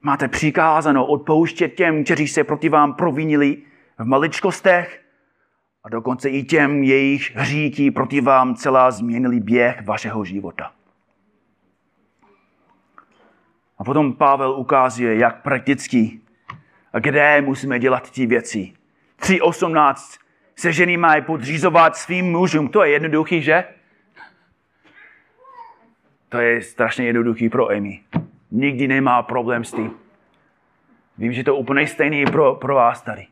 Máte 0.00 0.28
přikázáno 0.28 1.06
odpouštět 1.06 1.68
těm, 1.68 2.04
kteří 2.04 2.28
se 2.28 2.44
proti 2.44 2.68
vám 2.68 2.94
provinili 2.94 3.62
v 3.98 4.04
maličkostech 4.04 5.04
a 5.84 5.88
dokonce 5.88 6.28
i 6.28 6.42
těm, 6.42 6.82
jejich 6.82 7.36
hříky 7.36 7.90
proti 7.90 8.20
vám 8.20 8.54
celá 8.54 8.90
změnili 8.90 9.40
běh 9.40 9.86
vašeho 9.86 10.24
života. 10.24 10.72
A 13.82 13.84
potom 13.84 14.12
Pavel 14.12 14.52
ukazuje, 14.52 15.16
jak 15.16 15.42
prakticky 15.42 16.20
a 16.92 16.98
kde 16.98 17.40
musíme 17.40 17.78
dělat 17.78 18.10
ty 18.10 18.26
věci. 18.26 18.72
3.18. 19.20 20.18
Se 20.56 20.72
ženy 20.72 20.96
mají 20.96 21.22
podřízovat 21.22 21.96
svým 21.96 22.26
mužům. 22.26 22.68
To 22.68 22.84
je 22.84 22.90
jednoduchý, 22.90 23.42
že? 23.42 23.64
To 26.28 26.38
je 26.38 26.62
strašně 26.62 27.06
jednoduchý 27.06 27.48
pro 27.48 27.70
Amy. 27.70 28.00
Nikdy 28.50 28.88
nemá 28.88 29.22
problém 29.22 29.64
s 29.64 29.72
tím. 29.72 29.90
Vím, 31.18 31.32
že 31.32 31.44
to 31.44 31.56
úplně 31.56 31.86
stejný 31.86 32.24
pro, 32.24 32.54
pro 32.54 32.74
vás 32.74 33.02
tady. 33.02 33.26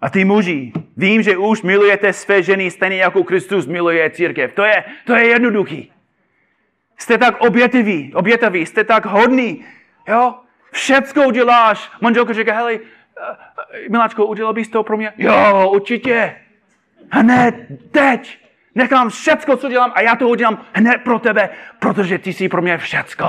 A 0.00 0.10
ty 0.10 0.24
muži, 0.24 0.72
vím, 0.96 1.22
že 1.22 1.36
už 1.36 1.62
milujete 1.62 2.12
své 2.12 2.42
ženy 2.42 2.70
stejně 2.70 2.96
jako 2.96 3.24
Kristus 3.24 3.66
miluje 3.66 4.10
církev. 4.10 4.52
To 4.54 4.62
je, 4.62 4.84
to 5.06 5.14
je 5.14 5.26
jednoduchý. 5.26 5.93
Jste 6.98 7.18
tak 7.18 7.40
obětiví, 7.40 8.14
obětaví, 8.14 8.66
jste 8.66 8.84
tak 8.84 9.06
hodný, 9.06 9.64
jo? 10.08 10.34
Všecko 10.72 11.26
uděláš. 11.26 11.90
Manželka 12.00 12.32
říká, 12.32 12.54
hele, 12.54 12.74
eh, 12.74 13.88
miláčko, 13.88 14.26
udělal 14.26 14.52
bys 14.52 14.68
to 14.68 14.82
pro 14.82 14.96
mě? 14.96 15.12
Jo, 15.16 15.70
určitě. 15.74 16.36
Hned, 17.10 17.54
teď. 17.90 18.38
Nechám 18.74 19.10
všecko, 19.10 19.56
co 19.56 19.68
dělám 19.68 19.92
a 19.94 20.00
já 20.00 20.16
to 20.16 20.28
udělám 20.28 20.66
hned 20.72 20.98
pro 20.98 21.18
tebe, 21.18 21.50
protože 21.78 22.18
ty 22.18 22.32
jsi 22.32 22.48
pro 22.48 22.62
mě 22.62 22.78
všecko. 22.78 23.24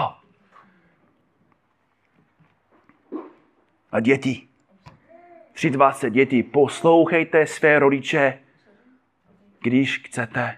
A 3.91 3.99
děti, 3.99 4.47
320 5.53 6.09
děti, 6.09 6.43
poslouchejte 6.43 7.47
své 7.47 7.79
rodiče, 7.79 8.39
když 9.61 10.01
chcete, 10.05 10.57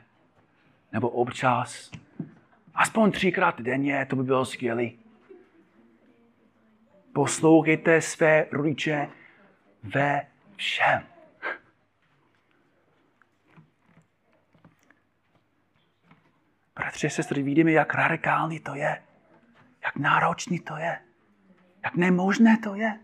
nebo 0.93 1.09
občas, 1.09 1.91
aspoň 2.77 3.11
třikrát 3.11 3.61
denně, 3.61 4.05
to 4.09 4.15
by 4.15 4.23
bylo 4.23 4.45
skvělé. 4.45 4.89
Poslouchejte 7.13 8.01
své 8.01 8.45
rodiče 8.51 9.09
ve 9.83 10.27
všem. 10.55 11.03
Bratři, 16.75 17.09
sestry, 17.09 17.43
vidíme, 17.43 17.71
jak 17.71 17.93
radikální 17.93 18.59
to 18.59 18.75
je. 18.75 19.03
Jak 19.85 19.95
náročný 19.95 20.59
to 20.59 20.77
je. 20.77 20.99
Jak 21.83 21.95
nemožné 21.95 22.57
to 22.57 22.75
je. 22.75 22.99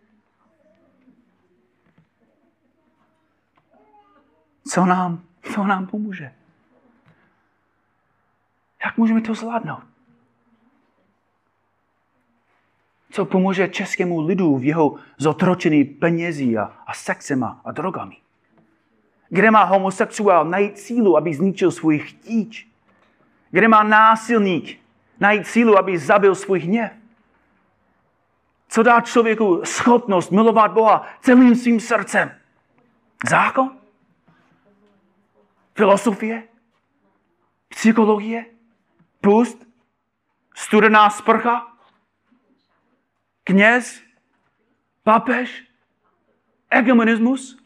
Co 4.68 4.86
nám, 4.86 5.24
co 5.54 5.64
nám 5.64 5.88
pomůže? 5.88 6.43
Jak 8.86 8.98
můžeme 8.98 9.22
to 9.22 9.34
zvládnout? 9.34 9.84
Co 13.12 13.26
pomůže 13.26 13.68
českému 13.68 14.22
lidu 14.22 14.58
v 14.58 14.64
jeho 14.64 14.96
zotročení 15.18 15.84
penězí 15.84 16.58
a, 16.58 16.64
a 16.64 16.94
sexema 16.94 17.62
a 17.66 17.72
drogami? 17.72 18.18
Kde 19.30 19.52
má 19.52 19.64
homosexuál 19.64 20.46
najít 20.46 20.80
sílu, 20.80 21.18
aby 21.18 21.34
zničil 21.34 21.72
svůj 21.72 22.00
chtíč? 22.00 22.68
Kde 23.52 23.68
má 23.68 23.84
násilník 23.84 24.80
najít 25.20 25.48
sílu, 25.48 25.78
aby 25.78 25.98
zabil 25.98 26.36
svůj 26.36 26.60
hněv? 26.60 26.92
Co 28.68 28.84
dá 28.84 29.02
člověku 29.02 29.62
schopnost 29.66 30.32
milovat 30.32 30.72
Boha 30.72 31.08
celým 31.22 31.56
svým 31.56 31.80
srdcem? 31.80 32.32
Zákon? 33.30 33.78
Filosofie? 35.76 36.44
Psychologie? 37.70 38.53
Pust? 39.24 39.68
Studená 40.56 41.10
sprcha? 41.10 41.78
Kněz? 43.44 44.02
Papež? 45.04 45.64
Egemonismus? 46.70 47.64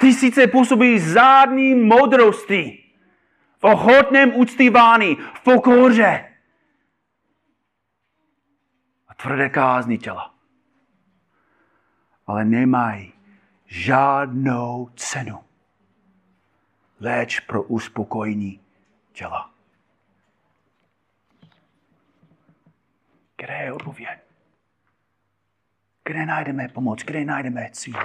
Tisíce 0.00 0.46
působí 0.46 0.98
zádný 0.98 1.74
moudrosti, 1.74 2.92
v 3.58 3.64
ochotném 3.64 4.34
uctívání, 4.34 5.16
v 5.16 5.40
pokoře 5.40 6.36
a 9.08 9.14
tvrdé 9.14 9.48
kázni 9.48 9.98
těla. 9.98 10.34
Ale 12.26 12.44
nemají 12.44 13.12
žádnou 13.66 14.90
cenu. 14.96 15.49
Léč 17.00 17.40
pro 17.40 17.62
uspokojení 17.62 18.60
těla. 19.12 19.50
Kde 23.36 23.54
je 23.54 23.72
odpověď? 23.72 24.18
Kde 26.04 26.26
najdeme 26.26 26.68
pomoc? 26.68 27.02
Kde 27.02 27.24
najdeme 27.24 27.70
cíl? 27.72 27.96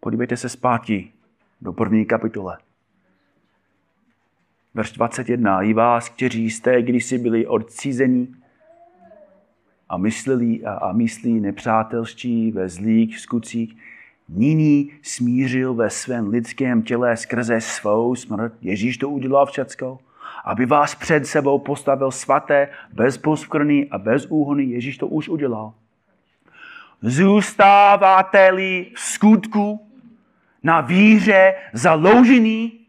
Podívejte 0.00 0.36
se 0.36 0.48
zpátky 0.48 1.12
do 1.60 1.72
první 1.72 2.06
kapitole. 2.06 2.58
Verš 4.74 4.92
21. 4.92 5.62
I 5.62 5.72
vás, 5.72 6.08
kteří 6.08 6.50
jste 6.50 6.82
kdysi 6.82 7.18
byli 7.18 7.46
odcizení 7.46 8.37
a 9.88 9.96
mysleli 9.96 10.64
a, 10.64 10.72
a 10.72 10.92
myslí 10.92 11.40
nepřátelští 11.40 12.52
ve 12.52 12.68
zlých 12.68 13.18
skutcích, 13.18 13.76
nyní 14.28 14.90
smířil 15.02 15.74
ve 15.74 15.90
svém 15.90 16.28
lidském 16.28 16.82
těle 16.82 17.16
skrze 17.16 17.60
svou 17.60 18.14
smrt. 18.14 18.52
Ježíš 18.60 18.98
to 18.98 19.08
udělal 19.08 19.46
všecko, 19.46 19.98
aby 20.44 20.66
vás 20.66 20.94
před 20.94 21.26
sebou 21.26 21.58
postavil 21.58 22.10
svaté, 22.10 22.68
bezposkvrný 22.92 23.90
a 23.90 23.98
bezúhony. 23.98 24.64
Ježíš 24.64 24.98
to 24.98 25.06
už 25.06 25.28
udělal. 25.28 25.72
Zůstáváte-li 27.02 28.86
v 28.94 29.00
skutku 29.00 29.86
na 30.62 30.80
víře 30.80 31.54
založený 31.72 32.80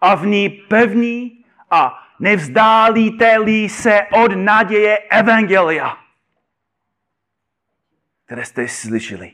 a 0.00 0.14
v 0.14 0.26
ní 0.26 0.48
pevný 0.48 1.44
a 1.70 2.02
nevzdálíte-li 2.20 3.68
se 3.68 4.00
od 4.24 4.36
naděje 4.36 4.98
Evangelia, 4.98 5.96
které 8.24 8.44
jste 8.44 8.68
slyšeli, 8.68 9.32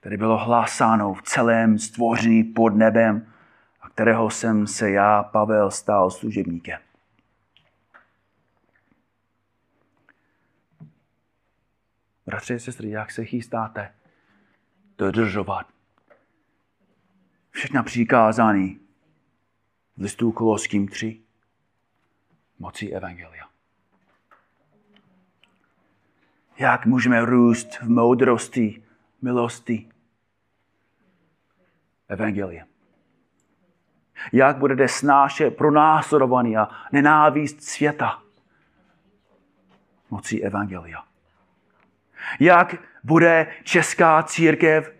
které 0.00 0.16
bylo 0.16 0.38
hlásáno 0.38 1.14
v 1.14 1.22
celém 1.22 1.78
stvoření 1.78 2.44
pod 2.44 2.68
nebem 2.68 3.32
a 3.80 3.88
kterého 3.88 4.30
jsem 4.30 4.66
se 4.66 4.90
já, 4.90 5.22
Pavel, 5.22 5.70
stal 5.70 6.10
služebníkem. 6.10 6.80
Bratři 12.26 12.54
a 12.54 12.58
sestry, 12.58 12.90
jak 12.90 13.10
se 13.10 13.24
chystáte 13.24 13.94
dodržovat 14.98 15.66
všechna 17.50 17.82
přikázání 17.82 18.80
v 19.96 20.02
listu 20.02 20.32
Koloským 20.32 20.88
3 20.88 21.20
mocí 22.58 22.94
Evangelia. 22.94 23.49
Jak 26.60 26.86
můžeme 26.86 27.24
růst 27.24 27.76
v 27.80 27.88
moudrosti, 27.88 28.82
milosti 29.22 29.88
Evangelia. 32.08 32.64
Jak 34.32 34.56
budete 34.56 34.88
snášet 34.88 35.56
pronásledovaný 35.56 36.56
a 36.56 36.68
nenávist 36.92 37.62
světa 37.62 38.22
mocí 40.10 40.44
Evangelia. 40.44 41.04
Jak 42.40 42.74
bude 43.04 43.46
česká 43.64 44.22
církev 44.22 44.94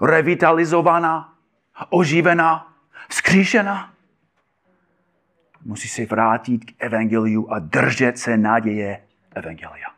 revitalizovaná 0.00 1.34
oživena, 1.90 2.74
vzkříšena. 3.08 3.94
Musí 5.64 5.88
se 5.88 6.06
vrátit 6.06 6.64
k 6.64 6.74
evangeliu 6.78 7.50
a 7.50 7.58
držet 7.58 8.18
se 8.18 8.36
naděje 8.36 9.06
evangelia. 9.34 9.95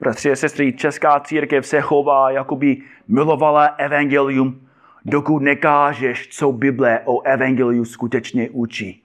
Bratři 0.00 0.32
a 0.32 0.36
sestry, 0.36 0.72
česká 0.72 1.20
církev 1.20 1.66
se 1.66 1.80
chová, 1.80 2.30
jako 2.30 2.56
by 2.56 2.82
milovala 3.08 3.64
evangelium, 3.64 4.68
dokud 5.04 5.38
nekážeš, 5.42 6.28
co 6.28 6.52
Bible 6.52 7.00
o 7.04 7.20
evangeliu 7.20 7.84
skutečně 7.84 8.50
učí. 8.50 9.04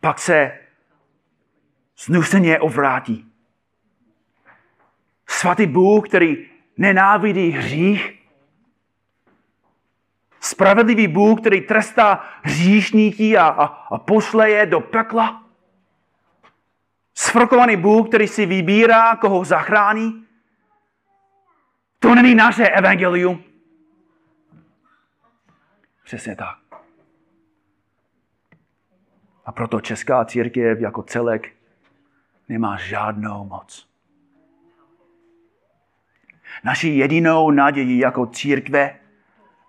Pak 0.00 0.18
se 0.18 0.58
znuseně 1.98 2.58
ovrátí. 2.58 3.26
Svatý 5.28 5.66
Bůh, 5.66 6.08
který 6.08 6.46
nenávidí 6.76 7.50
hřích. 7.50 8.22
Spravedlivý 10.40 11.08
Bůh, 11.08 11.40
který 11.40 11.60
trestá 11.60 12.24
hříšníky 12.42 13.36
a, 13.36 13.46
a, 13.46 13.64
a 13.64 13.98
pošle 13.98 14.50
je 14.50 14.66
do 14.66 14.80
pekla. 14.80 15.42
Svrkovaný 17.14 17.76
Bůh, 17.76 18.08
který 18.08 18.28
si 18.28 18.46
vybírá, 18.46 19.16
koho 19.16 19.44
zachrání. 19.44 20.24
To 21.98 22.14
není 22.14 22.34
naše 22.34 22.68
evangelium. 22.68 23.44
Přesně 26.04 26.36
tak. 26.36 26.58
A 29.44 29.52
proto 29.52 29.80
česká 29.80 30.24
církev 30.24 30.80
jako 30.80 31.02
celek 31.02 31.52
nemá 32.48 32.76
žádnou 32.76 33.44
moc. 33.44 33.88
Naší 36.64 36.98
jedinou 36.98 37.50
nadějí 37.50 37.98
jako 37.98 38.26
církve 38.26 38.98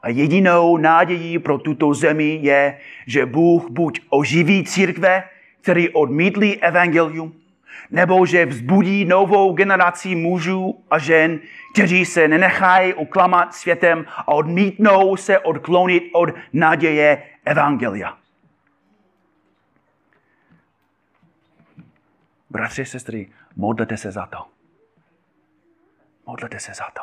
a 0.02 0.10
jedinou 0.10 0.78
nadějí 0.78 1.40
pro 1.40 1.58
tuto 1.58 1.94
zemi 1.94 2.40
je, 2.42 2.80
že 3.08 3.26
Bůh 3.26 3.70
buď 3.70 4.02
oživí 4.10 4.64
církve, 4.64 5.24
který 5.64 5.90
odmítli 5.90 6.58
evangelium, 6.58 7.34
nebo 7.92 8.26
že 8.26 8.46
vzbudí 8.46 9.06
novou 9.06 9.54
generaci 9.54 10.16
mužů 10.16 10.84
a 10.92 11.00
žen, 11.00 11.40
kteří 11.74 12.06
se 12.06 12.28
nenechají 12.28 12.94
uklamat 12.94 13.54
světem 13.54 14.06
a 14.08 14.28
odmítnou 14.28 15.18
se 15.18 15.40
odklonit 15.40 16.04
od 16.14 16.30
naděje 16.54 17.24
evangelia. 17.46 18.18
Bratři, 22.50 22.86
sestry, 22.86 23.30
modlete 23.56 23.98
se 23.98 24.12
za 24.12 24.26
to. 24.26 24.38
Modlete 26.28 26.60
se 26.60 26.74
za 26.74 26.86
to. 26.94 27.02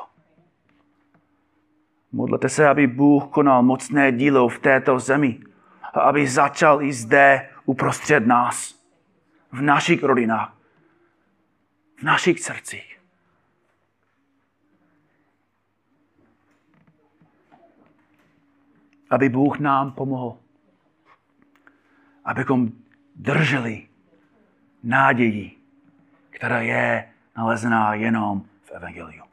Modlete 2.13 2.49
se, 2.49 2.69
aby 2.69 2.87
Bůh 2.87 3.25
konal 3.31 3.63
mocné 3.63 4.13
dílo 4.13 4.49
v 4.49 4.59
této 4.59 4.99
zemi. 4.99 5.41
A 5.95 6.01
aby 6.01 6.27
začal 6.27 6.83
i 6.83 6.93
zde 6.93 7.50
uprostřed 7.71 8.27
nás. 8.27 8.81
V 9.53 9.63
našich 9.63 10.03
rodinách. 10.03 10.57
V 11.99 12.03
našich 12.03 12.41
srdcích. 12.41 13.01
Aby 19.11 19.29
Bůh 19.29 19.59
nám 19.59 19.93
pomohl. 19.93 20.39
Abychom 22.25 22.69
drželi 23.17 23.89
náději, 24.83 25.59
která 26.31 26.61
je 26.61 27.13
nalezená 27.37 27.95
jenom 27.95 28.43
v 28.63 28.71
Evangeliu. 28.71 29.25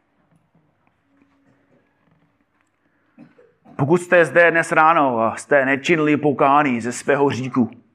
Pokud 3.75 4.01
jste 4.01 4.25
zde 4.25 4.51
dnes 4.51 4.71
ráno 4.71 5.19
a 5.19 5.35
jste 5.35 5.65
nečinili 5.65 6.17
pokání 6.17 6.81
ze 6.81 6.91
svého 6.91 7.29
říku 7.29 7.86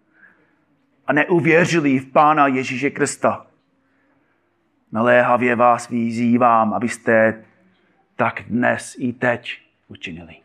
neuvěřili 1.12 1.98
v 1.98 2.12
Pána 2.12 2.46
Ježíše 2.46 2.90
Krista, 2.90 3.46
naléhavě 4.92 5.56
vás 5.56 5.88
vyzývám, 5.88 6.74
abyste 6.74 7.44
tak 8.16 8.42
dnes 8.48 8.96
i 8.98 9.12
teď 9.12 9.58
učinili. 9.88 10.36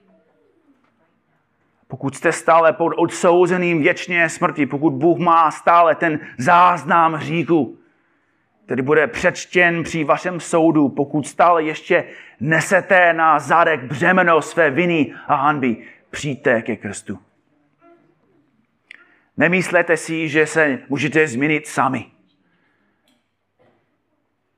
Pokud 1.87 2.15
jste 2.15 2.31
stále 2.31 2.73
pod 2.73 2.93
odsouzeným 2.97 3.81
věčně 3.81 4.29
smrti, 4.29 4.65
pokud 4.65 4.93
Bůh 4.93 5.17
má 5.19 5.51
stále 5.51 5.95
ten 5.95 6.19
záznam 6.37 7.13
hříchu, 7.13 7.77
který 8.65 8.81
bude 8.81 9.07
přečtěn 9.07 9.83
při 9.83 10.03
vašem 10.03 10.39
soudu, 10.39 10.89
pokud 10.89 11.27
stále 11.27 11.63
ještě 11.63 12.03
nesete 12.39 13.13
na 13.13 13.39
zádek 13.39 13.83
břemeno 13.83 14.41
své 14.41 14.69
viny 14.71 15.13
a 15.27 15.35
hanby, 15.35 15.77
přijďte 16.09 16.61
ke 16.61 16.75
krstu. 16.75 17.19
Nemyslete 19.37 19.97
si, 19.97 20.29
že 20.29 20.47
se 20.47 20.79
můžete 20.89 21.27
změnit 21.27 21.67
sami. 21.67 22.11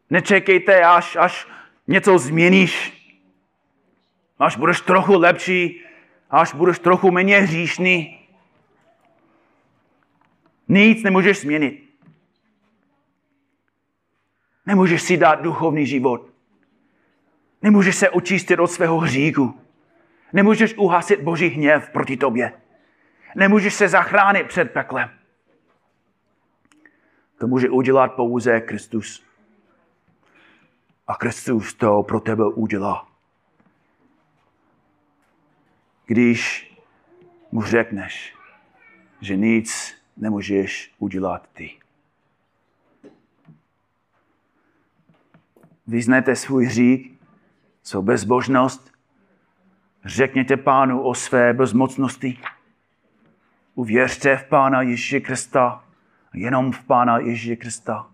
Nečekejte, 0.10 0.84
až, 0.84 1.16
až 1.16 1.48
něco 1.88 2.18
změníš, 2.18 2.94
až 4.40 4.58
budeš 4.58 4.82
trochu 4.82 5.20
lepší, 5.20 5.82
až 6.30 6.54
budeš 6.54 6.80
trochu 6.80 7.12
méně 7.12 7.40
hříšný. 7.40 8.20
Nic 10.68 11.04
nemůžeš 11.04 11.42
změnit. 11.42 11.90
Nemůžeš 14.66 15.02
si 15.02 15.18
dát 15.18 15.42
duchovní 15.42 15.86
život. 15.86 16.30
Nemůžeš 17.62 17.96
se 17.96 18.10
očistit 18.10 18.60
od 18.60 18.68
svého 18.68 18.98
hříku. 19.00 19.60
Nemůžeš 20.34 20.74
uhasit 20.78 21.22
Boží 21.22 21.48
hněv 21.48 21.90
proti 21.90 22.18
tobě. 22.18 22.54
Nemůžeš 23.36 23.74
se 23.74 23.90
zachránit 23.90 24.48
před 24.48 24.74
peklem. 24.74 25.10
To 27.38 27.48
může 27.48 27.70
udělat 27.70 28.08
pouze 28.08 28.62
Kristus. 28.62 29.24
A 31.08 31.16
Kristus 31.16 31.74
to 31.74 32.04
pro 32.04 32.20
tebe 32.20 32.44
udělá. 32.46 33.08
Když 36.06 36.72
mu 37.52 37.62
řekneš, 37.62 38.36
že 39.22 39.36
nic 39.36 39.96
nemůžeš 40.18 40.94
udělat 40.98 41.50
ty. 41.54 41.80
Vyznejte 45.88 46.36
svůj 46.36 46.66
hřích, 46.66 47.12
svou 47.84 48.02
bezbožnost, 48.02 48.92
řekněte 50.06 50.58
pánu 50.58 51.02
o 51.02 51.14
své 51.14 51.54
bezmocnosti, 51.54 52.40
uvěřte 53.80 54.38
v 54.38 54.44
pána 54.44 54.82
Ježíše 54.82 55.20
Krista, 55.20 55.84
jenom 56.34 56.72
v 56.72 56.84
pána 56.84 57.20
Ježíše 57.20 57.56
Krista 57.56 58.12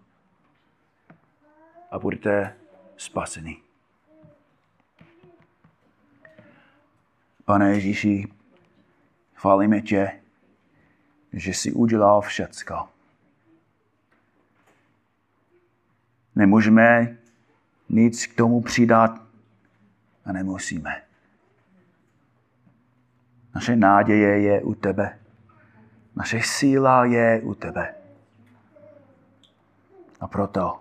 a 1.92 2.00
budete 2.00 2.56
spaseni. 2.98 3.58
Pane 7.46 7.70
Ježíši, 7.70 8.28
chválíme 9.36 9.82
tě, 9.82 10.22
že 11.34 11.52
jsi 11.52 11.72
udělal 11.72 12.22
všecko. 12.22 12.90
Nemůžeme 16.36 17.18
nic 17.90 18.26
k 18.26 18.36
tomu 18.36 18.62
přidat 18.62 19.22
a 20.26 20.32
nemusíme. 20.32 21.02
Naše 23.56 23.76
náděje 23.76 24.42
je 24.42 24.62
u 24.62 24.74
tebe. 24.74 25.25
Naše 26.16 26.42
síla 26.42 27.06
je 27.06 27.42
u 27.42 27.54
tebe. 27.54 27.96
A 30.20 30.28
proto 30.28 30.80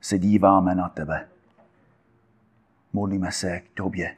se 0.00 0.18
díváme 0.18 0.74
na 0.74 0.88
tebe. 0.88 1.28
Modlíme 2.92 3.32
se 3.32 3.60
k 3.60 3.68
tobě 3.74 4.16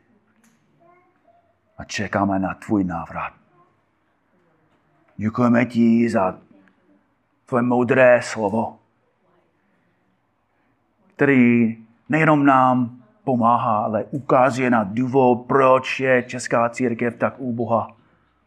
a 1.78 1.84
čekáme 1.84 2.38
na 2.38 2.54
tvůj 2.54 2.84
návrat. 2.84 3.32
Děkujeme 5.16 5.64
ti 5.64 6.10
za 6.10 6.38
tvoje 7.46 7.62
moudré 7.62 8.22
slovo, 8.22 8.78
který 11.14 11.76
nejenom 12.08 12.46
nám 12.46 13.02
pomáhá, 13.24 13.84
ale 13.84 14.04
ukazuje 14.04 14.70
na 14.70 14.84
důvod, 14.84 15.46
proč 15.46 16.00
je 16.00 16.22
česká 16.22 16.68
církev 16.68 17.16
tak 17.16 17.34
úboha 17.38 17.96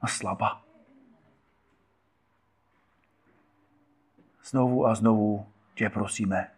a 0.01 0.07
slabá. 0.07 0.66
Znovu 4.47 4.87
a 4.87 4.95
znovu 4.95 5.47
tě 5.73 5.89
prosíme, 5.89 6.51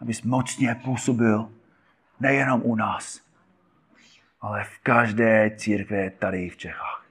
abys 0.00 0.22
mocně 0.22 0.74
působil 0.74 1.52
nejenom 2.20 2.62
u 2.64 2.74
nás, 2.74 3.20
ale 4.40 4.64
v 4.64 4.78
každé 4.78 5.56
církve 5.56 6.10
tady 6.10 6.50
v 6.50 6.56
Čechách. 6.56 7.06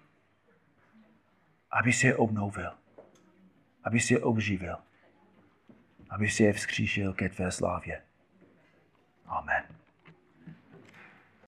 Aby 1.71 1.93
si 1.93 2.07
je 2.07 2.15
obnovil, 2.15 2.71
aby 3.83 3.99
si 3.99 4.13
je 4.13 4.19
obživil, 4.19 4.77
aby 6.09 6.29
si 6.29 6.43
je 6.43 6.53
vzkříšil 6.53 7.13
ke 7.13 7.29
tvé 7.29 7.51
slávě. 7.51 8.01
Amen. 9.25 9.80